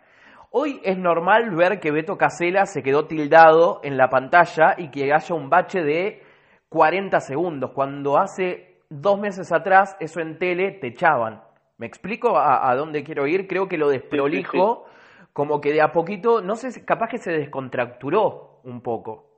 Hoy 0.51 0.81
es 0.83 0.97
normal 0.97 1.55
ver 1.55 1.79
que 1.79 1.91
Beto 1.91 2.17
Casela 2.17 2.65
se 2.65 2.81
quedó 2.81 3.05
tildado 3.05 3.81
en 3.83 3.97
la 3.97 4.09
pantalla 4.09 4.73
y 4.77 4.89
que 4.89 5.13
haya 5.13 5.35
un 5.35 5.49
bache 5.49 5.83
de 5.83 6.23
40 6.69 7.19
segundos, 7.19 7.71
cuando 7.71 8.17
hace 8.17 8.81
dos 8.89 9.19
meses 9.19 9.51
atrás 9.51 9.95
eso 9.99 10.21
en 10.21 10.39
tele 10.39 10.71
te 10.71 10.87
echaban. 10.87 11.41
¿Me 11.77 11.85
explico 11.85 12.37
a, 12.37 12.75
dónde 12.75 13.03
quiero 13.03 13.27
ir? 13.27 13.47
Creo 13.47 13.67
que 13.67 13.77
lo 13.77 13.89
desprolijo, 13.89 14.85
como 15.33 15.61
que 15.61 15.71
de 15.71 15.81
a 15.81 15.91
poquito, 15.91 16.41
no 16.41 16.55
sé, 16.55 16.83
capaz 16.83 17.09
que 17.09 17.19
se 17.19 17.31
descontracturó 17.31 18.59
un 18.63 18.81
poco. 18.81 19.29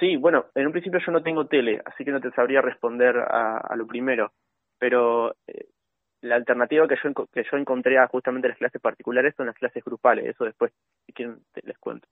Sí, 0.00 0.16
bueno, 0.16 0.46
en 0.54 0.66
un 0.66 0.72
principio 0.72 1.00
yo 1.04 1.12
no 1.12 1.22
tengo 1.22 1.46
tele, 1.46 1.80
así 1.84 2.04
que 2.04 2.10
no 2.10 2.20
te 2.20 2.30
sabría 2.32 2.60
responder 2.60 3.16
a, 3.16 3.74
lo 3.76 3.86
primero, 3.86 4.32
pero 4.78 5.32
eh, 5.46 5.68
la 6.28 6.36
alternativa 6.36 6.86
que 6.88 6.96
yo, 7.02 7.26
que 7.26 7.44
yo 7.50 7.56
encontré 7.56 7.98
a 7.98 8.08
justamente 8.08 8.48
las 8.48 8.58
clases 8.58 8.80
particulares 8.80 9.34
son 9.36 9.46
las 9.46 9.56
clases 9.56 9.84
grupales, 9.84 10.26
eso 10.26 10.44
después, 10.44 10.72
si 11.06 11.12
quieren, 11.12 11.38
les 11.62 11.78
cuento. 11.78 12.06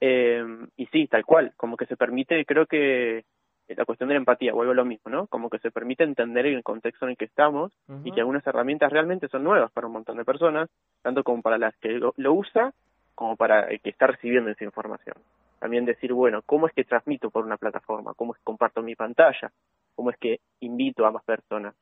Eh, 0.00 0.44
y 0.76 0.86
sí, 0.86 1.06
tal 1.06 1.24
cual, 1.24 1.52
como 1.56 1.76
que 1.76 1.86
se 1.86 1.96
permite, 1.96 2.44
creo 2.44 2.66
que 2.66 3.24
la 3.68 3.84
cuestión 3.84 4.08
de 4.08 4.14
la 4.14 4.18
empatía, 4.18 4.52
vuelvo 4.52 4.72
a 4.72 4.76
lo 4.76 4.84
mismo, 4.84 5.10
¿no? 5.10 5.26
Como 5.28 5.48
que 5.48 5.58
se 5.58 5.70
permite 5.70 6.04
entender 6.04 6.46
el 6.46 6.62
contexto 6.62 7.06
en 7.06 7.12
el 7.12 7.16
que 7.16 7.24
estamos 7.24 7.72
y 8.04 8.12
que 8.12 8.20
algunas 8.20 8.46
herramientas 8.46 8.92
realmente 8.92 9.28
son 9.28 9.44
nuevas 9.44 9.70
para 9.72 9.86
un 9.86 9.94
montón 9.94 10.16
de 10.16 10.24
personas, 10.24 10.68
tanto 11.02 11.22
como 11.22 11.42
para 11.42 11.58
las 11.58 11.76
que 11.76 11.90
lo, 11.90 12.12
lo 12.16 12.34
usa, 12.34 12.72
como 13.14 13.36
para 13.36 13.68
el 13.68 13.80
que 13.80 13.90
está 13.90 14.06
recibiendo 14.06 14.50
esa 14.50 14.64
información. 14.64 15.16
También 15.58 15.84
decir, 15.84 16.12
bueno, 16.12 16.42
¿cómo 16.44 16.66
es 16.66 16.72
que 16.74 16.84
transmito 16.84 17.30
por 17.30 17.44
una 17.44 17.56
plataforma? 17.56 18.14
¿Cómo 18.14 18.32
es 18.32 18.38
que 18.38 18.44
comparto 18.44 18.82
mi 18.82 18.96
pantalla? 18.96 19.52
¿Cómo 19.94 20.10
es 20.10 20.16
que 20.18 20.40
invito 20.60 21.06
a 21.06 21.12
más 21.12 21.22
personas? 21.24 21.74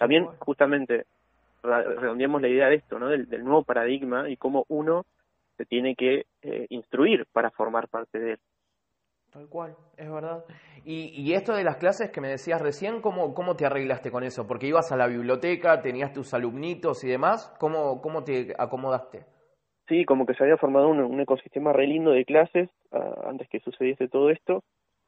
También, 0.00 0.24
justamente, 0.38 1.04
redondeamos 1.62 2.40
la 2.40 2.48
idea 2.48 2.70
de 2.70 2.76
esto, 2.76 2.98
¿no? 2.98 3.08
Del, 3.08 3.44
nuevo 3.44 3.64
paradigma 3.64 4.30
y 4.30 4.38
cómo 4.38 4.64
uno 4.68 5.04
se 5.58 5.66
tiene 5.66 5.94
que 5.94 6.24
eh, 6.40 6.66
instruir 6.70 7.26
para 7.34 7.50
formar 7.50 7.86
parte 7.88 8.18
de 8.18 8.32
él. 8.32 8.38
Tal 9.30 9.46
cual, 9.50 9.76
es 9.98 10.10
verdad. 10.10 10.42
Y, 10.86 11.08
y, 11.14 11.34
esto 11.34 11.54
de 11.54 11.64
las 11.64 11.76
clases 11.76 12.10
que 12.10 12.22
me 12.22 12.28
decías 12.28 12.62
recién, 12.62 13.02
¿cómo, 13.02 13.34
¿cómo 13.34 13.56
te 13.56 13.66
arreglaste 13.66 14.10
con 14.10 14.24
eso? 14.24 14.46
Porque 14.46 14.68
ibas 14.68 14.90
a 14.90 14.96
la 14.96 15.06
biblioteca, 15.06 15.82
tenías 15.82 16.14
tus 16.14 16.32
alumnitos 16.32 17.04
y 17.04 17.08
demás, 17.08 17.54
¿cómo, 17.60 18.00
cómo 18.00 18.24
te 18.24 18.54
acomodaste? 18.56 19.26
Sí, 19.86 20.06
como 20.06 20.24
que 20.24 20.32
se 20.32 20.44
había 20.44 20.56
formado 20.56 20.88
un, 20.88 21.20
ecosistema 21.20 21.74
re 21.74 21.86
lindo 21.86 22.12
de 22.12 22.24
clases 22.24 22.70
antes 23.26 23.50
que 23.50 23.60
sucediese 23.60 24.08
todo 24.08 24.30
esto. 24.30 24.64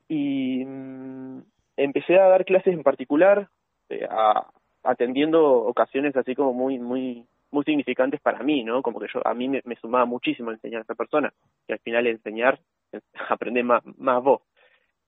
Y 0.06 0.66
mm, 0.66 1.44
empecé 1.78 2.18
a 2.18 2.28
dar 2.28 2.44
clases 2.44 2.74
en 2.74 2.82
particular 2.82 3.48
eh, 3.88 4.06
a, 4.10 4.52
atendiendo 4.82 5.42
ocasiones 5.44 6.16
así 6.16 6.34
como 6.34 6.52
muy, 6.52 6.78
muy, 6.78 7.26
muy 7.50 7.64
significantes 7.64 8.20
para 8.20 8.42
mí, 8.42 8.64
¿no? 8.64 8.82
Como 8.82 8.98
que 8.98 9.06
yo, 9.12 9.20
a 9.26 9.34
mí 9.34 9.48
me, 9.48 9.62
sumaba 9.80 10.04
muchísimo 10.04 10.50
enseñar 10.50 10.80
a 10.80 10.84
esa 10.84 10.94
persona, 10.94 11.32
y 11.68 11.72
al 11.72 11.78
final 11.80 12.06
enseñar, 12.06 12.58
aprender 13.28 13.64
más, 13.64 13.82
más 13.98 14.22
vos. 14.22 14.42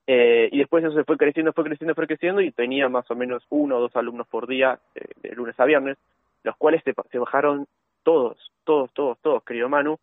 Eh, 0.06 0.50
y 0.52 0.58
después 0.58 0.84
eso 0.84 0.94
se 0.94 1.04
fue 1.04 1.16
creciendo, 1.16 1.52
fue 1.52 1.64
creciendo, 1.64 1.94
fue 1.94 2.06
creciendo, 2.06 2.40
y 2.42 2.52
tenía 2.52 2.88
más 2.88 3.10
o 3.10 3.16
menos 3.16 3.42
uno 3.48 3.78
o 3.78 3.80
dos 3.80 3.96
alumnos 3.96 4.28
por 4.28 4.46
día, 4.46 4.78
eh, 4.94 5.06
de 5.22 5.30
lunes 5.30 5.58
a 5.58 5.64
viernes, 5.64 5.96
los 6.42 6.56
cuales 6.56 6.82
se, 6.84 6.92
se 7.10 7.18
bajaron 7.18 7.66
todos, 8.02 8.52
todos, 8.64 8.92
todos, 8.92 9.18
todos, 9.20 9.42
querido 9.44 9.70
Manu, 9.70 9.98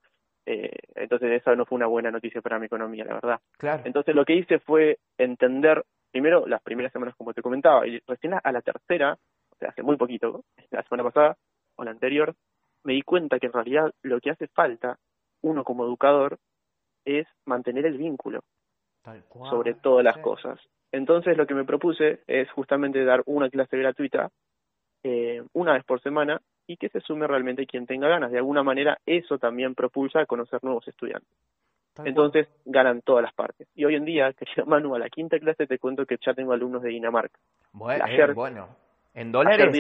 eh, 0.48 0.72
entonces 0.96 1.32
esa 1.34 1.56
no 1.56 1.66
fue 1.66 1.75
una 1.75 1.86
buena 1.86 2.10
noticia 2.10 2.42
para 2.42 2.58
mi 2.58 2.66
economía, 2.66 3.06
la 3.06 3.13
verdad. 3.13 3.40
Claro. 3.60 3.84
Entonces 3.86 4.16
lo 4.16 4.25
que 4.25 4.34
hice 4.34 4.58
fue 4.58 4.98
entender, 5.20 5.86
primero 6.12 6.48
las 6.48 6.63
primeras 6.63 6.92
semanas 6.92 7.16
como 7.16 7.34
te 7.34 7.44
comentaba, 7.44 7.86
y 7.86 8.01
recién 8.08 8.34
a 8.34 8.51
la 8.51 8.62
tercera 8.62 9.20
hace 9.68 9.84
muy 9.84 9.98
poquito, 9.98 10.44
la 10.72 10.84
semana 10.84 11.10
pasada 11.10 11.38
o 11.75 11.84
la 11.84 11.91
anterior, 11.91 12.36
me 12.84 12.94
di 12.94 13.01
cuenta 13.01 13.39
que 13.39 13.48
en 13.48 13.53
realidad 13.53 13.91
lo 14.01 14.20
que 14.20 14.32
hace 14.32 14.48
falta, 14.48 14.98
uno 15.41 15.63
como 15.63 15.86
educador, 15.86 16.38
es 17.06 17.27
mantener 17.46 17.86
el 17.86 17.98
vínculo 17.98 18.41
sobre 19.50 19.74
todas 19.74 20.03
las 20.03 20.18
cosas. 20.18 20.60
Entonces 20.91 21.38
lo 21.38 21.48
que 21.48 21.56
me 21.56 21.63
propuse 21.63 22.22
es 22.27 22.51
justamente 22.51 23.03
dar 23.03 23.24
una 23.25 23.50
clase 23.50 23.77
gratuita 23.77 24.30
eh, 25.03 25.44
una 25.53 25.74
vez 25.74 25.84
por 25.84 26.01
semana 26.01 26.41
y 26.68 26.77
que 26.77 26.89
se 26.89 27.01
sume 27.01 27.25
realmente 27.27 27.65
quien 27.65 27.88
tenga 27.88 28.08
ganas. 28.08 28.32
De 28.32 28.38
alguna 28.38 28.62
manera 28.62 29.00
eso 29.06 29.39
también 29.39 29.74
propulsa 29.74 30.22
a 30.22 30.25
conocer 30.25 30.63
nuevos 30.63 30.88
estudiantes. 30.88 31.32
Entonces 32.06 32.48
ganan 32.65 33.01
todas 33.01 33.24
las 33.24 33.34
partes. 33.34 33.68
Y 33.75 33.86
hoy 33.86 33.96
en 33.96 34.06
día, 34.06 34.34
querido 34.38 34.65
Manu, 34.65 34.96
a 34.96 35.00
la 35.00 35.10
quinta 35.10 35.39
clase 35.39 35.68
te 35.68 35.80
cuento 35.80 36.06
que 36.06 36.18
ya 36.24 36.34
tengo 36.34 36.53
alumnos 36.53 36.82
de 36.82 36.89
Dinamarca. 36.89 37.39
Bueno, 37.74 38.03
Ayer, 38.06 38.34
bueno. 38.34 38.70
¿En 39.13 39.32
dólares? 39.32 39.74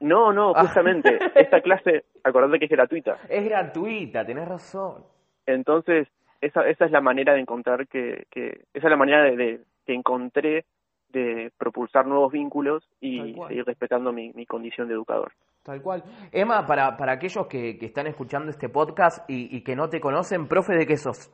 No, 0.00 0.32
no, 0.32 0.52
ah. 0.54 0.62
justamente. 0.62 1.18
esta 1.34 1.60
clase, 1.60 2.04
acordate 2.24 2.58
que 2.58 2.64
es 2.64 2.70
gratuita. 2.70 3.18
Es 3.28 3.44
gratuita, 3.44 4.26
tenés 4.26 4.48
razón. 4.48 5.04
Entonces, 5.46 6.08
esa, 6.40 6.68
esa 6.68 6.84
es 6.84 6.90
la 6.90 7.00
manera 7.00 7.34
de 7.34 7.40
encontrar 7.40 7.86
que, 7.86 8.26
que 8.30 8.64
esa 8.74 8.86
es 8.86 8.90
la 8.90 8.96
manera 8.96 9.22
de, 9.22 9.60
que 9.86 9.94
encontré 9.94 10.64
de 11.10 11.52
propulsar 11.56 12.06
nuevos 12.06 12.32
vínculos 12.32 12.88
y 13.00 13.34
seguir 13.34 13.64
respetando 13.64 14.12
mi, 14.12 14.32
mi, 14.32 14.46
condición 14.46 14.88
de 14.88 14.94
educador. 14.94 15.32
Tal 15.62 15.80
cual. 15.82 16.02
Emma, 16.32 16.66
para, 16.66 16.96
para 16.96 17.12
aquellos 17.12 17.46
que, 17.46 17.78
que 17.78 17.86
están 17.86 18.06
escuchando 18.06 18.50
este 18.50 18.68
podcast 18.68 19.28
y, 19.30 19.56
y, 19.56 19.62
que 19.62 19.76
no 19.76 19.88
te 19.88 20.00
conocen, 20.00 20.48
profe, 20.48 20.74
¿de 20.74 20.86
qué 20.86 20.96
sos? 20.96 21.30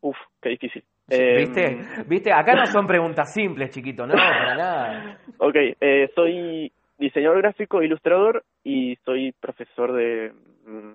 Uf, 0.00 0.16
qué 0.40 0.50
difícil. 0.50 0.84
¿Viste? 1.08 1.66
Em, 1.66 2.06
¿Viste? 2.06 2.32
Acá 2.32 2.54
no 2.54 2.66
son 2.66 2.86
preguntas 2.86 3.32
simples, 3.32 3.70
chiquito, 3.70 4.06
no, 4.06 4.14
para 4.14 4.54
nada. 4.54 5.18
Ok, 5.38 5.54
eh, 5.80 6.10
soy 6.14 6.70
diseñador 6.98 7.38
gráfico, 7.38 7.82
ilustrador 7.82 8.44
y 8.64 8.96
soy 9.04 9.32
profesor 9.32 9.92
de, 9.92 10.32
mm, 10.66 10.92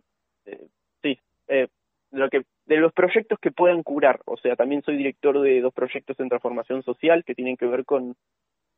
sí, 1.02 1.18
eh, 1.48 1.68
de 2.12 2.20
lo 2.20 2.30
que 2.30 2.44
de 2.66 2.78
los 2.78 2.94
proyectos 2.94 3.40
que 3.40 3.52
puedan 3.52 3.84
curar, 3.84 4.22
o 4.26 4.38
sea, 4.38 4.56
también 4.56 4.84
soy 4.84 4.96
director 4.98 5.42
de 5.42 5.60
dos 5.62 5.74
proyectos 5.74 6.18
en 6.20 6.30
transformación 6.30 6.84
social 6.84 7.24
que 7.26 7.36
tienen 7.36 7.58
que 7.58 7.66
ver 7.66 7.84
con 7.86 8.16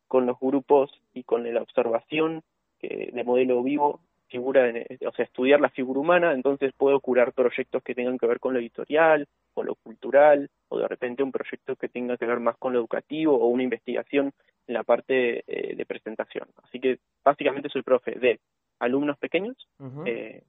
con 0.08 0.26
los 0.26 0.40
grupos 0.40 0.92
y 1.14 1.24
con 1.24 1.52
la 1.52 1.62
observación 1.62 2.44
que, 2.80 3.12
de 3.14 3.24
modelo 3.24 3.62
vivo 3.64 4.00
figura, 4.28 4.72
o 5.08 5.12
sea, 5.12 5.26
estudiar 5.26 5.60
la 5.60 5.70
figura 5.70 6.00
humana, 6.00 6.34
entonces 6.34 6.74
puedo 6.78 7.00
curar 7.00 7.34
proyectos 7.34 7.84
que 7.84 7.96
tengan 7.96 8.18
que 8.18 8.28
ver 8.28 8.40
con 8.40 8.54
lo 8.54 8.60
editorial, 8.60 9.28
con 9.54 9.66
lo 9.66 9.76
cultural, 9.76 10.50
o 10.70 10.80
de 10.80 10.88
repente 10.88 11.24
un 11.24 11.32
proyecto 11.32 11.76
que 11.76 11.90
tenga 11.90 12.18
que 12.18 12.26
ver 12.26 12.40
más 12.40 12.58
con 12.58 12.74
lo 12.74 12.80
educativo, 12.80 13.36
o 13.38 13.48
una 13.48 13.64
investigación 13.64 14.32
en 14.68 14.74
la 14.74 14.84
parte 14.84 15.44
eh, 15.48 15.76
de 15.76 15.86
presentación. 15.86 16.48
Así 16.64 16.80
que 16.80 17.00
básicamente 17.24 17.70
soy 17.70 17.84
profe 17.84 18.12
de 18.20 18.40
alumnos 18.80 19.18
pequeños 19.18 19.56
eh, 20.06 20.44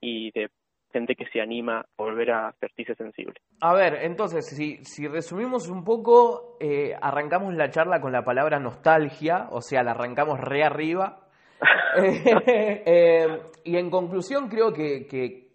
y 0.00 0.30
de 0.32 0.48
gente 0.90 1.14
que 1.14 1.26
se 1.26 1.40
anima 1.40 1.80
a 1.80 2.02
volver 2.02 2.30
a 2.30 2.54
sentirse 2.60 2.94
sensible. 2.94 3.34
A 3.60 3.74
ver, 3.74 3.98
entonces, 4.02 4.46
si, 4.46 4.82
si 4.84 5.06
resumimos 5.06 5.68
un 5.68 5.84
poco, 5.84 6.56
eh, 6.60 6.94
arrancamos 7.00 7.54
la 7.54 7.70
charla 7.70 8.00
con 8.00 8.12
la 8.12 8.24
palabra 8.24 8.58
nostalgia, 8.58 9.48
o 9.50 9.60
sea, 9.60 9.82
la 9.82 9.90
arrancamos 9.92 10.40
re 10.40 10.64
arriba. 10.64 11.27
Eh, 12.00 13.26
y 13.64 13.76
en 13.76 13.90
conclusión, 13.90 14.48
creo 14.48 14.72
que, 14.72 15.06
que, 15.06 15.50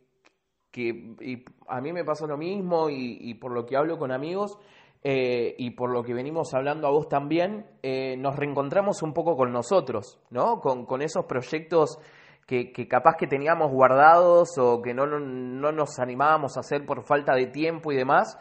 que 0.69 1.15
a 1.69 1.79
mí 1.79 1.93
me 1.93 2.03
pasa 2.03 2.27
lo 2.27 2.37
mismo 2.37 2.89
y, 2.89 3.33
por 3.35 3.53
lo 3.53 3.65
que 3.65 3.77
hablo 3.77 3.97
con 3.97 4.11
amigos 4.11 4.57
eh, 5.03 5.55
y 5.57 5.71
por 5.71 5.91
lo 5.91 6.03
que 6.03 6.13
venimos 6.13 6.53
hablando 6.53 6.87
a 6.87 6.91
vos 6.91 7.07
también, 7.07 7.65
nos 8.17 8.35
reencontramos 8.35 9.01
un 9.03 9.13
poco 9.13 9.37
con 9.37 9.53
nosotros, 9.53 10.19
¿no? 10.31 10.59
Con, 10.59 10.85
con 10.85 11.01
esos 11.01 11.25
proyectos 11.25 11.97
que, 12.45 12.87
capaz 12.87 13.15
que 13.17 13.27
teníamos 13.27 13.71
guardados 13.71 14.57
o 14.57 14.81
que 14.81 14.93
no, 14.93 15.05
no, 15.05 15.71
nos 15.71 15.99
animábamos 15.99 16.57
a 16.57 16.61
hacer 16.61 16.85
por 16.85 17.03
falta 17.03 17.33
de 17.35 17.47
tiempo 17.47 17.91
y 17.91 17.95
demás. 17.95 18.37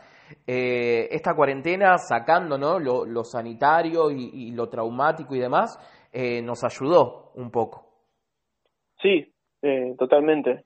Eh, 0.47 1.09
esta 1.11 1.35
cuarentena, 1.35 1.99
sacando 1.99 2.57
¿no? 2.59 2.78
lo, 2.78 3.25
sanitario 3.25 4.11
y, 4.11 4.50
lo 4.52 4.69
traumático 4.69 5.35
y 5.35 5.40
demás, 5.40 5.78
eh, 6.12 6.42
nos 6.42 6.64
ayudó 6.64 7.33
un 7.35 7.50
poco. 7.50 7.88
Sí, 9.00 9.33
eh, 9.62 9.95
totalmente. 9.99 10.64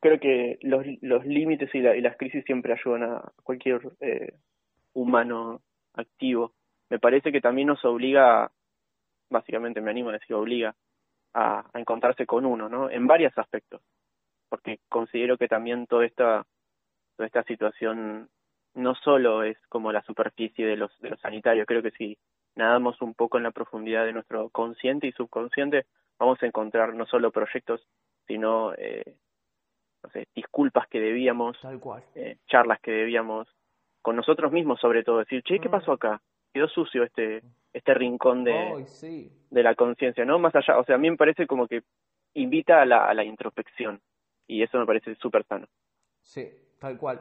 creo 0.00 0.18
que 0.18 0.58
los, 0.62 0.84
los 1.02 1.24
límites 1.24 1.70
y, 1.72 1.78
y, 1.78 2.00
las 2.00 2.16
crisis 2.16 2.44
siempre 2.44 2.72
ayudan 2.72 3.04
a 3.04 3.32
cualquier 3.44 3.80
humano 4.94 5.62
activo. 5.94 6.52
Me 6.90 6.98
parece 6.98 7.32
que 7.32 7.40
también 7.40 7.68
nos 7.68 7.84
obliga, 7.84 8.50
básicamente 9.30 9.80
me 9.80 9.90
animo 9.90 10.10
a 10.10 10.14
decir 10.14 10.34
obliga, 10.34 10.74
a, 11.34 11.64
encontrarse 11.74 12.26
con 12.26 12.44
uno, 12.44 12.68
¿no? 12.68 12.90
En 12.90 13.06
varios 13.06 13.36
aspectos, 13.38 13.80
porque 14.48 14.80
considero 14.88 15.38
que 15.38 15.48
también 15.48 15.86
toda 15.86 16.04
esta, 16.04 16.46
toda 17.16 17.26
esta 17.26 17.42
situación 17.44 18.28
no 18.74 18.94
solo 18.94 19.42
es 19.42 19.56
como 19.68 19.92
la 19.92 20.02
superficie 20.02 20.66
de 20.66 20.76
los, 20.76 20.98
de 21.00 21.10
los 21.10 21.20
sanitarios, 21.20 21.66
creo 21.66 21.82
que 21.82 21.90
si 21.92 22.18
nadamos 22.56 23.00
un 23.00 23.14
poco 23.14 23.38
en 23.38 23.44
la 23.44 23.50
profundidad 23.50 24.04
de 24.04 24.12
nuestro 24.12 24.48
consciente 24.50 25.06
y 25.06 25.12
subconsciente, 25.12 25.86
vamos 26.18 26.42
a 26.42 26.46
encontrar 26.46 26.94
no 26.94 27.06
solo 27.06 27.30
proyectos, 27.30 27.86
sino, 28.26 28.72
eh, 28.74 29.16
no 30.02 30.10
sé, 30.10 30.26
disculpas 30.34 30.88
que 30.88 31.00
debíamos, 31.00 31.60
Tal 31.60 31.80
cual. 31.80 32.02
Eh, 32.14 32.36
charlas 32.46 32.80
que 32.80 32.90
debíamos, 32.90 33.48
con 34.02 34.16
nosotros 34.16 34.52
mismos 34.52 34.80
sobre 34.80 35.04
todo, 35.04 35.18
decir, 35.18 35.42
che, 35.42 35.58
¿qué 35.58 35.68
mm. 35.68 35.72
pasó 35.72 35.92
acá? 35.92 36.20
Quedó 36.52 36.68
sucio 36.68 37.04
este, 37.04 37.42
este 37.72 37.94
rincón 37.94 38.44
de, 38.44 38.84
de 39.50 39.62
la 39.62 39.74
conciencia, 39.74 40.24
¿no? 40.24 40.38
Más 40.38 40.54
allá, 40.54 40.78
o 40.78 40.84
sea, 40.84 40.96
a 40.96 40.98
mí 40.98 41.10
me 41.10 41.16
parece 41.16 41.46
como 41.46 41.66
que 41.66 41.82
invita 42.34 42.82
a 42.82 42.86
la, 42.86 43.06
a 43.06 43.14
la 43.14 43.24
introspección 43.24 44.00
y 44.46 44.62
eso 44.62 44.78
me 44.78 44.86
parece 44.86 45.14
súper 45.16 45.44
sano. 45.46 45.66
Sí, 46.20 46.48
tal 46.78 46.98
cual. 46.98 47.20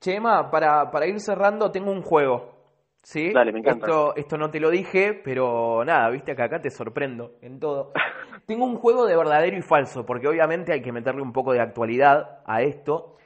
Chema, 0.00 0.50
para, 0.50 0.90
para 0.90 1.06
ir 1.06 1.20
cerrando, 1.20 1.70
tengo 1.70 1.90
un 1.92 2.02
juego. 2.02 2.59
¿Sí? 3.02 3.32
Dale, 3.32 3.52
me 3.52 3.60
encanta. 3.60 3.86
Esto, 3.86 4.16
esto 4.16 4.36
no 4.36 4.50
te 4.50 4.60
lo 4.60 4.70
dije, 4.70 5.14
pero 5.24 5.84
nada, 5.84 6.10
viste 6.10 6.36
que 6.36 6.42
acá 6.42 6.60
te 6.60 6.70
sorprendo 6.70 7.32
en 7.40 7.58
todo. 7.58 7.92
tengo 8.46 8.64
un 8.64 8.76
juego 8.76 9.06
de 9.06 9.16
verdadero 9.16 9.56
y 9.56 9.62
falso, 9.62 10.04
porque 10.04 10.28
obviamente 10.28 10.72
hay 10.72 10.82
que 10.82 10.92
meterle 10.92 11.22
un 11.22 11.32
poco 11.32 11.52
de 11.52 11.60
actualidad 11.60 12.40
a 12.44 12.62
esto. 12.62 13.16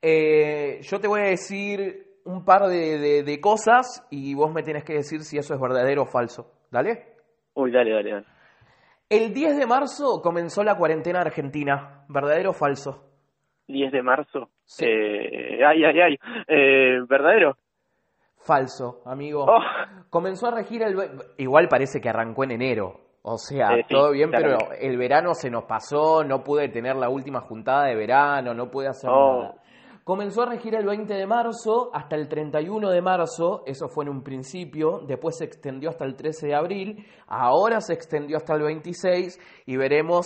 Eh, 0.00 0.78
yo 0.82 1.00
te 1.00 1.08
voy 1.08 1.20
a 1.20 1.24
decir 1.24 2.20
un 2.24 2.44
par 2.44 2.66
de, 2.66 3.22
de, 3.24 3.40
cosas 3.40 4.06
y 4.10 4.34
vos 4.34 4.52
me 4.52 4.62
tenés 4.62 4.84
que 4.84 4.94
decir 4.94 5.22
si 5.22 5.38
eso 5.38 5.54
es 5.54 5.60
verdadero 5.60 6.02
o 6.02 6.06
falso. 6.06 6.52
¿Dale? 6.70 7.16
Uy, 7.54 7.70
dale, 7.70 7.90
dale, 7.90 8.10
dale. 8.10 8.26
El 9.08 9.32
10 9.32 9.56
de 9.56 9.66
marzo 9.66 10.20
comenzó 10.22 10.62
la 10.62 10.76
cuarentena 10.76 11.20
argentina. 11.20 12.04
¿Verdadero 12.08 12.50
o 12.50 12.52
falso? 12.52 13.04
10 13.66 13.90
de 13.92 14.02
marzo. 14.02 14.50
Sí. 14.64 14.84
Eh, 14.86 15.64
ay, 15.64 15.84
ay, 15.84 16.00
ay. 16.00 16.18
Eh, 16.46 17.00
¿Verdadero? 17.08 17.56
Falso, 18.40 19.02
amigo. 19.04 19.44
Oh. 19.44 19.60
Comenzó 20.10 20.48
a 20.48 20.52
regir 20.52 20.82
el... 20.82 20.96
Igual 21.36 21.68
parece 21.68 22.00
que 22.00 22.08
arrancó 22.08 22.44
en 22.44 22.52
enero. 22.52 23.00
O 23.22 23.36
sea, 23.36 23.76
eh, 23.76 23.84
todo 23.88 24.12
bien, 24.12 24.30
pero 24.30 24.56
el 24.78 24.96
verano 24.96 25.34
se 25.34 25.50
nos 25.50 25.64
pasó, 25.64 26.24
no 26.24 26.42
pude 26.42 26.68
tener 26.68 26.96
la 26.96 27.10
última 27.10 27.40
juntada 27.40 27.84
de 27.86 27.94
verano, 27.94 28.54
no 28.54 28.70
pude 28.70 28.88
hacer 28.88 29.10
oh. 29.10 29.42
nada. 29.42 29.54
Comenzó 30.04 30.44
a 30.44 30.46
regir 30.46 30.74
el 30.74 30.86
20 30.86 31.12
de 31.12 31.26
marzo 31.26 31.90
hasta 31.92 32.16
el 32.16 32.28
31 32.28 32.88
de 32.88 33.02
marzo, 33.02 33.62
eso 33.66 33.88
fue 33.88 34.06
en 34.06 34.10
un 34.10 34.22
principio, 34.22 35.00
después 35.06 35.36
se 35.36 35.44
extendió 35.44 35.90
hasta 35.90 36.06
el 36.06 36.16
13 36.16 36.46
de 36.46 36.54
abril, 36.54 37.06
ahora 37.26 37.82
se 37.82 37.92
extendió 37.92 38.38
hasta 38.38 38.54
el 38.54 38.62
26 38.62 39.38
y 39.66 39.76
veremos 39.76 40.24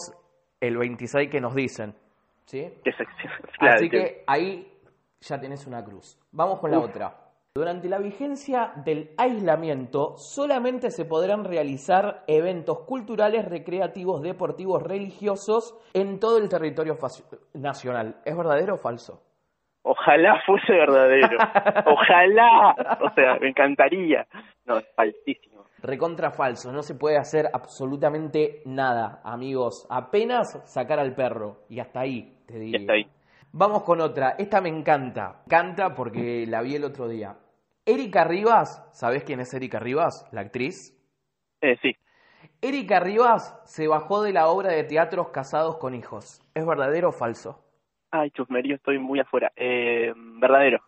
el 0.60 0.78
26 0.78 1.28
que 1.28 1.40
nos 1.40 1.56
dicen. 1.56 1.96
¿sí? 2.44 2.72
Así 3.60 3.88
que 3.88 4.22
ahí 4.26 4.72
ya 5.20 5.40
tenés 5.40 5.66
una 5.66 5.82
cruz. 5.82 6.18
Vamos 6.30 6.60
con 6.60 6.70
la 6.70 6.78
otra. 6.78 7.16
Durante 7.54 7.86
la 7.90 7.98
vigencia 7.98 8.72
del 8.76 9.10
aislamiento, 9.18 10.16
solamente 10.16 10.90
se 10.90 11.04
podrán 11.04 11.44
realizar 11.44 12.24
eventos 12.26 12.86
culturales, 12.86 13.44
recreativos, 13.44 14.22
deportivos, 14.22 14.82
religiosos 14.82 15.78
en 15.92 16.18
todo 16.18 16.38
el 16.38 16.48
territorio 16.48 16.96
nacional. 17.52 18.16
¿Es 18.24 18.34
verdadero 18.34 18.76
o 18.76 18.78
falso? 18.78 19.22
Ojalá 19.82 20.40
fuese 20.46 20.72
verdadero. 20.72 21.36
Ojalá. 21.86 22.74
O 23.02 23.10
sea, 23.14 23.38
me 23.38 23.50
encantaría. 23.50 24.26
No, 24.64 24.78
es 24.78 24.86
falsísimo. 24.96 25.66
Recontra 25.82 26.30
falso. 26.30 26.72
No 26.72 26.82
se 26.82 26.94
puede 26.94 27.18
hacer 27.18 27.50
absolutamente 27.52 28.62
nada, 28.64 29.20
amigos. 29.24 29.86
Apenas 29.90 30.58
sacar 30.72 30.98
al 30.98 31.14
perro. 31.14 31.64
Y 31.68 31.80
hasta 31.80 32.00
ahí, 32.00 32.34
te. 32.46 32.64
Y 32.64 32.76
hasta 32.76 32.94
ahí. 32.94 33.06
Vamos 33.54 33.82
con 33.82 34.00
otra. 34.00 34.36
Esta 34.38 34.62
me 34.62 34.70
encanta. 34.70 35.42
Me 35.44 35.54
encanta 35.54 35.94
porque 35.94 36.46
la 36.48 36.62
vi 36.62 36.76
el 36.76 36.84
otro 36.84 37.08
día. 37.08 37.36
Erika 37.84 38.22
Rivas, 38.22 38.88
¿sabés 38.92 39.24
quién 39.24 39.40
es 39.40 39.52
Erika 39.54 39.80
Rivas? 39.80 40.28
La 40.30 40.42
actriz. 40.42 40.96
Eh, 41.60 41.76
sí. 41.82 41.96
Erika 42.60 43.00
Rivas 43.00 43.60
se 43.64 43.88
bajó 43.88 44.22
de 44.22 44.32
la 44.32 44.46
obra 44.46 44.70
de 44.70 44.84
teatros 44.84 45.30
Casados 45.30 45.78
con 45.78 45.92
Hijos. 45.92 46.40
¿Es 46.54 46.64
verdadero 46.64 47.08
o 47.08 47.12
falso? 47.12 47.64
Ay, 48.12 48.30
chusmerío, 48.30 48.76
estoy 48.76 49.00
muy 49.00 49.18
afuera. 49.18 49.50
Eh, 49.56 50.12
verdadero. 50.16 50.80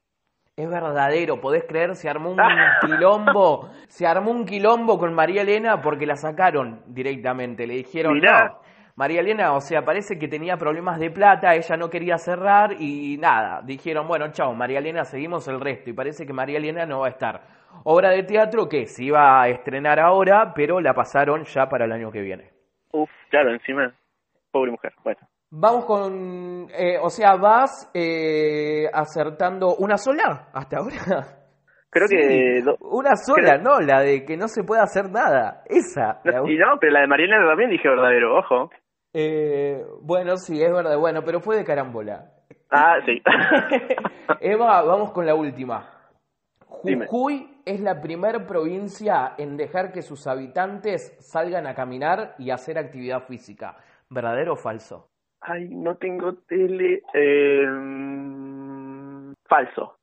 Es 0.54 0.70
verdadero, 0.70 1.40
podés 1.40 1.64
creer, 1.64 1.96
se 1.96 2.08
armó 2.08 2.30
un 2.30 2.38
quilombo, 2.80 3.70
se 3.88 4.06
armó 4.06 4.30
un 4.30 4.46
quilombo 4.46 4.96
con 4.96 5.12
María 5.14 5.42
Elena 5.42 5.82
porque 5.82 6.06
la 6.06 6.14
sacaron 6.14 6.80
directamente, 6.86 7.66
le 7.66 7.74
dijeron, 7.74 8.20
no, 8.20 8.60
María 8.96 9.20
Elena, 9.20 9.54
o 9.54 9.60
sea, 9.60 9.82
parece 9.82 10.18
que 10.18 10.28
tenía 10.28 10.56
problemas 10.56 11.00
de 11.00 11.10
plata, 11.10 11.54
ella 11.54 11.76
no 11.76 11.90
quería 11.90 12.16
cerrar 12.16 12.74
y 12.78 13.16
nada, 13.18 13.60
dijeron, 13.64 14.06
bueno, 14.06 14.30
chao, 14.30 14.54
María 14.54 14.78
Elena, 14.78 15.04
seguimos 15.04 15.48
el 15.48 15.60
resto 15.60 15.90
y 15.90 15.94
parece 15.94 16.24
que 16.24 16.32
María 16.32 16.58
Elena 16.58 16.86
no 16.86 17.00
va 17.00 17.06
a 17.08 17.10
estar. 17.10 17.42
Obra 17.82 18.10
de 18.10 18.22
teatro 18.22 18.68
que 18.68 18.86
se 18.86 19.04
iba 19.04 19.42
a 19.42 19.48
estrenar 19.48 19.98
ahora, 19.98 20.52
pero 20.54 20.80
la 20.80 20.94
pasaron 20.94 21.42
ya 21.42 21.66
para 21.66 21.86
el 21.86 21.92
año 21.92 22.12
que 22.12 22.20
viene. 22.20 22.52
Uf, 22.92 23.10
claro, 23.30 23.50
encima, 23.52 23.92
pobre 24.52 24.70
mujer, 24.70 24.92
bueno. 25.02 25.18
Vamos 25.50 25.84
con, 25.86 26.68
eh, 26.72 26.96
o 27.00 27.10
sea, 27.10 27.34
vas 27.34 27.90
eh, 27.94 28.86
acertando 28.92 29.74
una 29.76 29.96
sola 29.96 30.50
hasta 30.52 30.78
ahora. 30.78 31.44
Creo 31.90 32.08
que... 32.08 32.62
una 32.80 33.14
sola, 33.14 33.58
no, 33.58 33.80
la 33.80 34.00
de 34.00 34.24
que 34.24 34.36
no 34.36 34.48
se 34.48 34.64
puede 34.64 34.82
hacer 34.82 35.10
nada. 35.10 35.62
Esa. 35.66 36.20
y 36.44 36.56
no, 36.56 36.76
pero 36.80 36.92
la 36.92 37.02
de 37.02 37.06
Mariana 37.06 37.46
también 37.48 37.70
dije 37.70 37.88
verdadero, 37.88 38.38
ojo. 38.38 38.70
Eh, 39.16 39.80
bueno, 40.02 40.36
sí, 40.36 40.60
es 40.60 40.72
verdad, 40.72 40.98
bueno, 40.98 41.22
pero 41.24 41.40
fue 41.40 41.56
de 41.56 41.64
carambola. 41.64 42.32
Ah, 42.68 42.96
sí. 43.06 43.22
Eva, 44.40 44.82
vamos 44.82 45.12
con 45.12 45.24
la 45.24 45.36
última. 45.36 45.88
Jujuy 46.82 47.60
es 47.64 47.80
la 47.80 48.00
primera 48.00 48.44
provincia 48.44 49.34
en 49.38 49.56
dejar 49.56 49.92
que 49.92 50.02
sus 50.02 50.26
habitantes 50.26 51.16
salgan 51.20 51.68
a 51.68 51.74
caminar 51.74 52.34
y 52.38 52.50
hacer 52.50 52.76
actividad 52.76 53.22
física. 53.22 53.76
¿Verdadero 54.10 54.54
o 54.54 54.56
falso? 54.56 55.08
Ay, 55.40 55.68
no 55.70 55.96
tengo 55.96 56.34
tele. 56.48 57.02
Eh, 57.14 57.66
falso. 59.48 59.98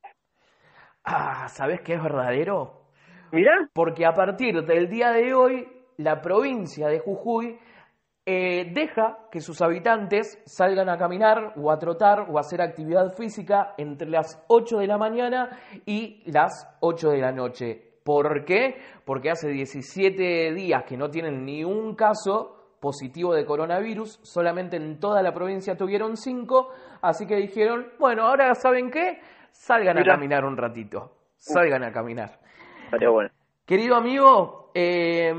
Ah, 1.04 1.50
¿sabes 1.50 1.82
qué 1.82 1.96
es 1.96 2.04
verdadero? 2.04 2.86
Mira. 3.32 3.70
Porque 3.74 4.06
a 4.06 4.14
partir 4.14 4.64
del 4.64 4.88
día 4.88 5.12
de 5.12 5.34
hoy, 5.34 5.68
la 5.98 6.22
provincia 6.22 6.88
de 6.88 7.00
Jujuy 7.00 7.60
eh, 8.24 8.72
deja 8.72 9.18
que 9.32 9.42
sus 9.42 9.62
habitantes 9.62 10.42
salgan 10.46 10.90
a 10.90 10.98
caminar 10.98 11.54
o 11.58 11.72
a 11.72 11.80
trotar 11.80 12.28
o 12.30 12.38
a 12.38 12.42
hacer 12.42 12.62
actividad 12.62 13.16
física 13.16 13.74
entre 13.78 14.10
las 14.10 14.44
8 14.48 14.78
de 14.78 14.88
la 14.88 14.98
mañana 14.98 15.58
y 15.86 16.22
las 16.32 16.68
8 16.82 17.10
de 17.10 17.18
la 17.18 17.32
noche. 17.32 17.92
¿Por 18.04 18.46
qué? 18.46 18.76
Porque 19.06 19.32
hace 19.32 19.50
17 19.50 20.54
días 20.54 20.84
que 20.84 20.98
no 20.98 21.10
tienen 21.10 21.46
ni 21.46 21.64
un 21.64 21.96
caso 21.96 22.76
positivo 22.80 23.34
de 23.34 23.46
coronavirus, 23.46 24.20
solamente 24.24 24.78
en 24.78 25.00
toda 25.00 25.22
la 25.22 25.34
provincia 25.34 25.76
tuvieron 25.76 26.18
cinco, 26.18 26.70
así 27.02 27.28
que 27.28 27.36
dijeron, 27.36 27.88
bueno, 28.00 28.28
ahora 28.28 28.54
saben 28.56 28.90
qué, 28.90 29.20
salgan 29.52 30.00
a 30.00 30.04
caminar 30.04 30.46
un 30.46 30.58
ratito, 30.58 31.12
salgan 31.38 31.84
a 31.84 31.92
caminar. 31.92 32.40
bueno. 32.92 33.30
Querido 33.66 33.96
amigo, 33.96 34.72
eh, 34.74 35.32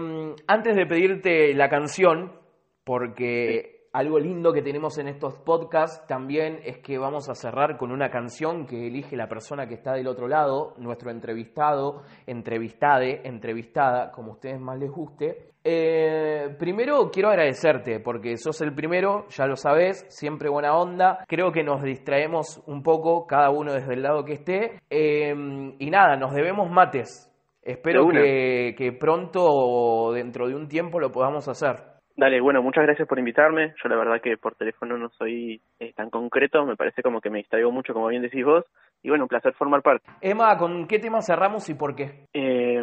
antes 0.47 0.77
de 0.77 0.87
pedirte 0.87 1.53
la 1.55 1.68
canción, 1.68 2.42
porque 2.85 3.83
algo 3.92 4.18
lindo 4.18 4.55
que 4.55 4.62
tenemos 4.62 4.97
en 4.97 5.09
estos 5.09 5.38
podcasts 5.40 6.07
también 6.07 6.61
es 6.64 6.79
que 6.79 6.97
vamos 6.97 7.29
a 7.29 7.35
cerrar 7.35 7.77
con 7.77 7.92
una 7.92 8.09
canción 8.09 8.66
que 8.66 8.87
elige 8.87 9.16
la 9.16 9.29
persona 9.29 9.66
que 9.66 9.75
está 9.75 9.92
del 9.92 10.09
otro 10.09 10.29
lado, 10.29 10.75
nuestro 10.79 11.11
entrevistado, 11.11 12.03
entrevistade, 12.27 13.21
entrevistada, 13.25 14.11
como 14.11 14.31
a 14.31 14.35
ustedes 14.35 14.59
más 14.59 14.79
les 14.79 14.90
guste. 14.90 15.51
Eh, 15.62 16.57
primero 16.59 17.11
quiero 17.12 17.29
agradecerte 17.29 18.01
porque 18.01 18.37
sos 18.38 18.62
el 18.62 18.75
primero, 18.75 19.27
ya 19.29 19.47
lo 19.47 19.57
sabes, 19.57 20.07
siempre 20.09 20.49
buena 20.49 20.75
onda. 20.75 21.25
Creo 21.29 21.53
que 21.53 21.62
nos 21.62 21.83
distraemos 21.83 22.62
un 22.66 22.83
poco, 22.83 23.27
cada 23.27 23.51
uno 23.51 23.75
desde 23.75 23.92
el 23.92 24.03
lado 24.03 24.25
que 24.25 24.33
esté. 24.33 24.81
Eh, 24.88 25.35
y 25.79 25.90
nada, 25.90 26.16
nos 26.16 26.33
debemos 26.33 26.71
mates. 26.71 27.29
Espero 27.61 28.09
que, 28.09 28.75
que 28.77 28.90
pronto, 28.92 30.12
dentro 30.12 30.49
de 30.49 30.57
un 30.57 30.66
tiempo, 30.66 30.99
lo 30.99 31.12
podamos 31.12 31.47
hacer. 31.47 31.92
Dale, 32.16 32.40
bueno, 32.40 32.62
muchas 32.62 32.85
gracias 32.85 33.09
por 33.09 33.18
invitarme. 33.18 33.75
Yo 33.83 33.88
la 33.88 33.96
verdad 33.96 34.20
que 34.20 34.37
por 34.37 34.55
teléfono 34.55 34.98
no 34.98 35.09
soy 35.11 35.61
eh, 35.81 35.92
tan 35.94 36.11
concreto, 36.11 36.64
me 36.66 36.77
parece 36.77 37.03
como 37.03 37.20
que 37.20 37.31
me 37.31 37.38
distraigo 37.38 37.70
mucho, 37.70 37.94
como 37.94 38.09
bien 38.09 38.22
decís 38.22 38.44
vos. 38.44 38.64
Y 39.03 39.09
bueno, 39.09 39.25
un 39.25 39.29
placer 39.29 39.55
formar 39.55 39.83
parte. 39.83 40.09
Emma, 40.20 40.57
¿con 40.57 40.87
qué 40.87 40.98
tema 40.98 41.22
cerramos 41.22 41.68
y 41.68 41.75
por 41.75 41.96
qué? 41.96 42.27
Eh, 42.33 42.81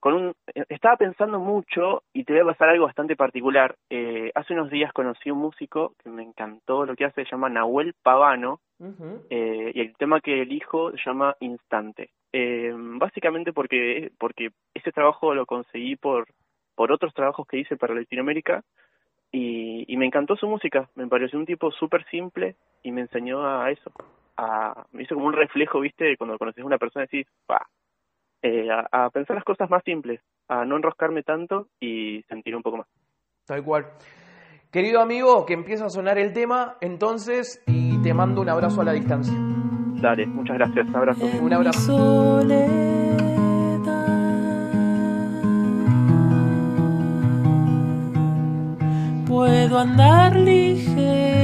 con 0.00 0.14
un, 0.14 0.34
eh, 0.54 0.64
estaba 0.68 0.96
pensando 0.96 1.38
mucho 1.38 2.02
y 2.12 2.24
te 2.24 2.32
voy 2.32 2.42
a 2.42 2.52
pasar 2.52 2.70
algo 2.70 2.86
bastante 2.86 3.16
particular. 3.16 3.74
Eh, 3.90 4.30
hace 4.34 4.54
unos 4.54 4.70
días 4.70 4.92
conocí 4.92 5.30
un 5.30 5.38
músico 5.38 5.94
que 6.02 6.08
me 6.08 6.22
encantó 6.22 6.86
lo 6.86 6.94
que 6.96 7.04
hace, 7.04 7.24
se 7.24 7.30
llama 7.30 7.48
Nahuel 7.48 7.94
Pavano. 8.02 8.60
eh, 9.28 9.72
y 9.74 9.80
el 9.80 9.94
tema 9.98 10.20
que 10.20 10.40
elijo 10.40 10.90
se 10.92 10.98
llama 11.04 11.36
Instante. 11.40 12.10
Eh, 12.32 12.72
básicamente 12.74 13.52
porque, 13.52 14.10
porque 14.18 14.50
ese 14.72 14.92
trabajo 14.92 15.34
lo 15.34 15.44
conseguí 15.44 15.96
por 15.96 16.28
por 16.80 16.92
otros 16.92 17.12
trabajos 17.12 17.46
que 17.46 17.58
hice 17.58 17.76
para 17.76 17.94
Latinoamérica 17.94 18.64
y, 19.30 19.84
y 19.86 19.98
me 19.98 20.06
encantó 20.06 20.34
su 20.34 20.48
música, 20.48 20.88
me 20.94 21.06
pareció 21.06 21.38
un 21.38 21.44
tipo 21.44 21.70
súper 21.72 22.06
simple 22.06 22.56
y 22.82 22.90
me 22.90 23.02
enseñó 23.02 23.46
a 23.46 23.70
eso, 23.70 23.92
a, 24.38 24.86
me 24.90 25.02
hizo 25.02 25.14
como 25.14 25.26
un 25.26 25.34
reflejo, 25.34 25.80
viste, 25.80 26.16
cuando 26.16 26.38
conoces 26.38 26.64
a 26.64 26.66
una 26.66 26.78
persona 26.78 27.04
y 27.04 27.18
decís, 27.18 27.32
eh, 28.40 28.70
a, 28.70 28.88
a, 28.90 29.10
pensar 29.10 29.36
las 29.36 29.44
cosas 29.44 29.68
más 29.68 29.84
simples, 29.84 30.22
a 30.48 30.64
no 30.64 30.76
enroscarme 30.76 31.22
tanto 31.22 31.66
y 31.78 32.22
sentir 32.30 32.56
un 32.56 32.62
poco 32.62 32.78
más. 32.78 32.86
Tal 33.44 33.62
cual. 33.62 33.84
Querido 34.72 35.02
amigo, 35.02 35.44
que 35.44 35.52
empieza 35.52 35.84
a 35.84 35.90
sonar 35.90 36.16
el 36.16 36.32
tema, 36.32 36.78
entonces, 36.80 37.62
y 37.66 38.00
te 38.00 38.14
mando 38.14 38.40
un 38.40 38.48
abrazo 38.48 38.80
a 38.80 38.84
la 38.84 38.92
distancia. 38.92 39.34
Dale, 40.00 40.24
muchas 40.24 40.56
gracias, 40.56 40.88
un 40.88 40.96
abrazo. 40.96 41.26
Un 41.42 41.52
abrazo. 41.52 43.09
Puedo 49.30 49.78
andar 49.78 50.34
ligero. 50.34 51.39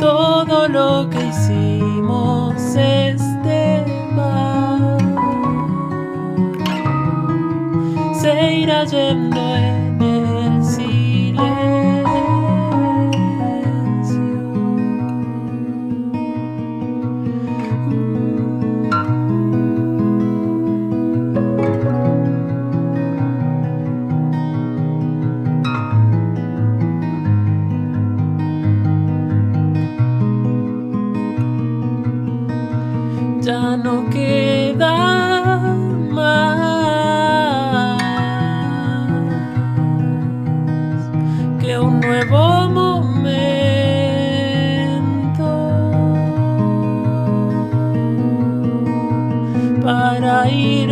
todo 0.00 0.66
lo 0.66 1.08
que 1.10 1.26
hicimos. 1.26 2.39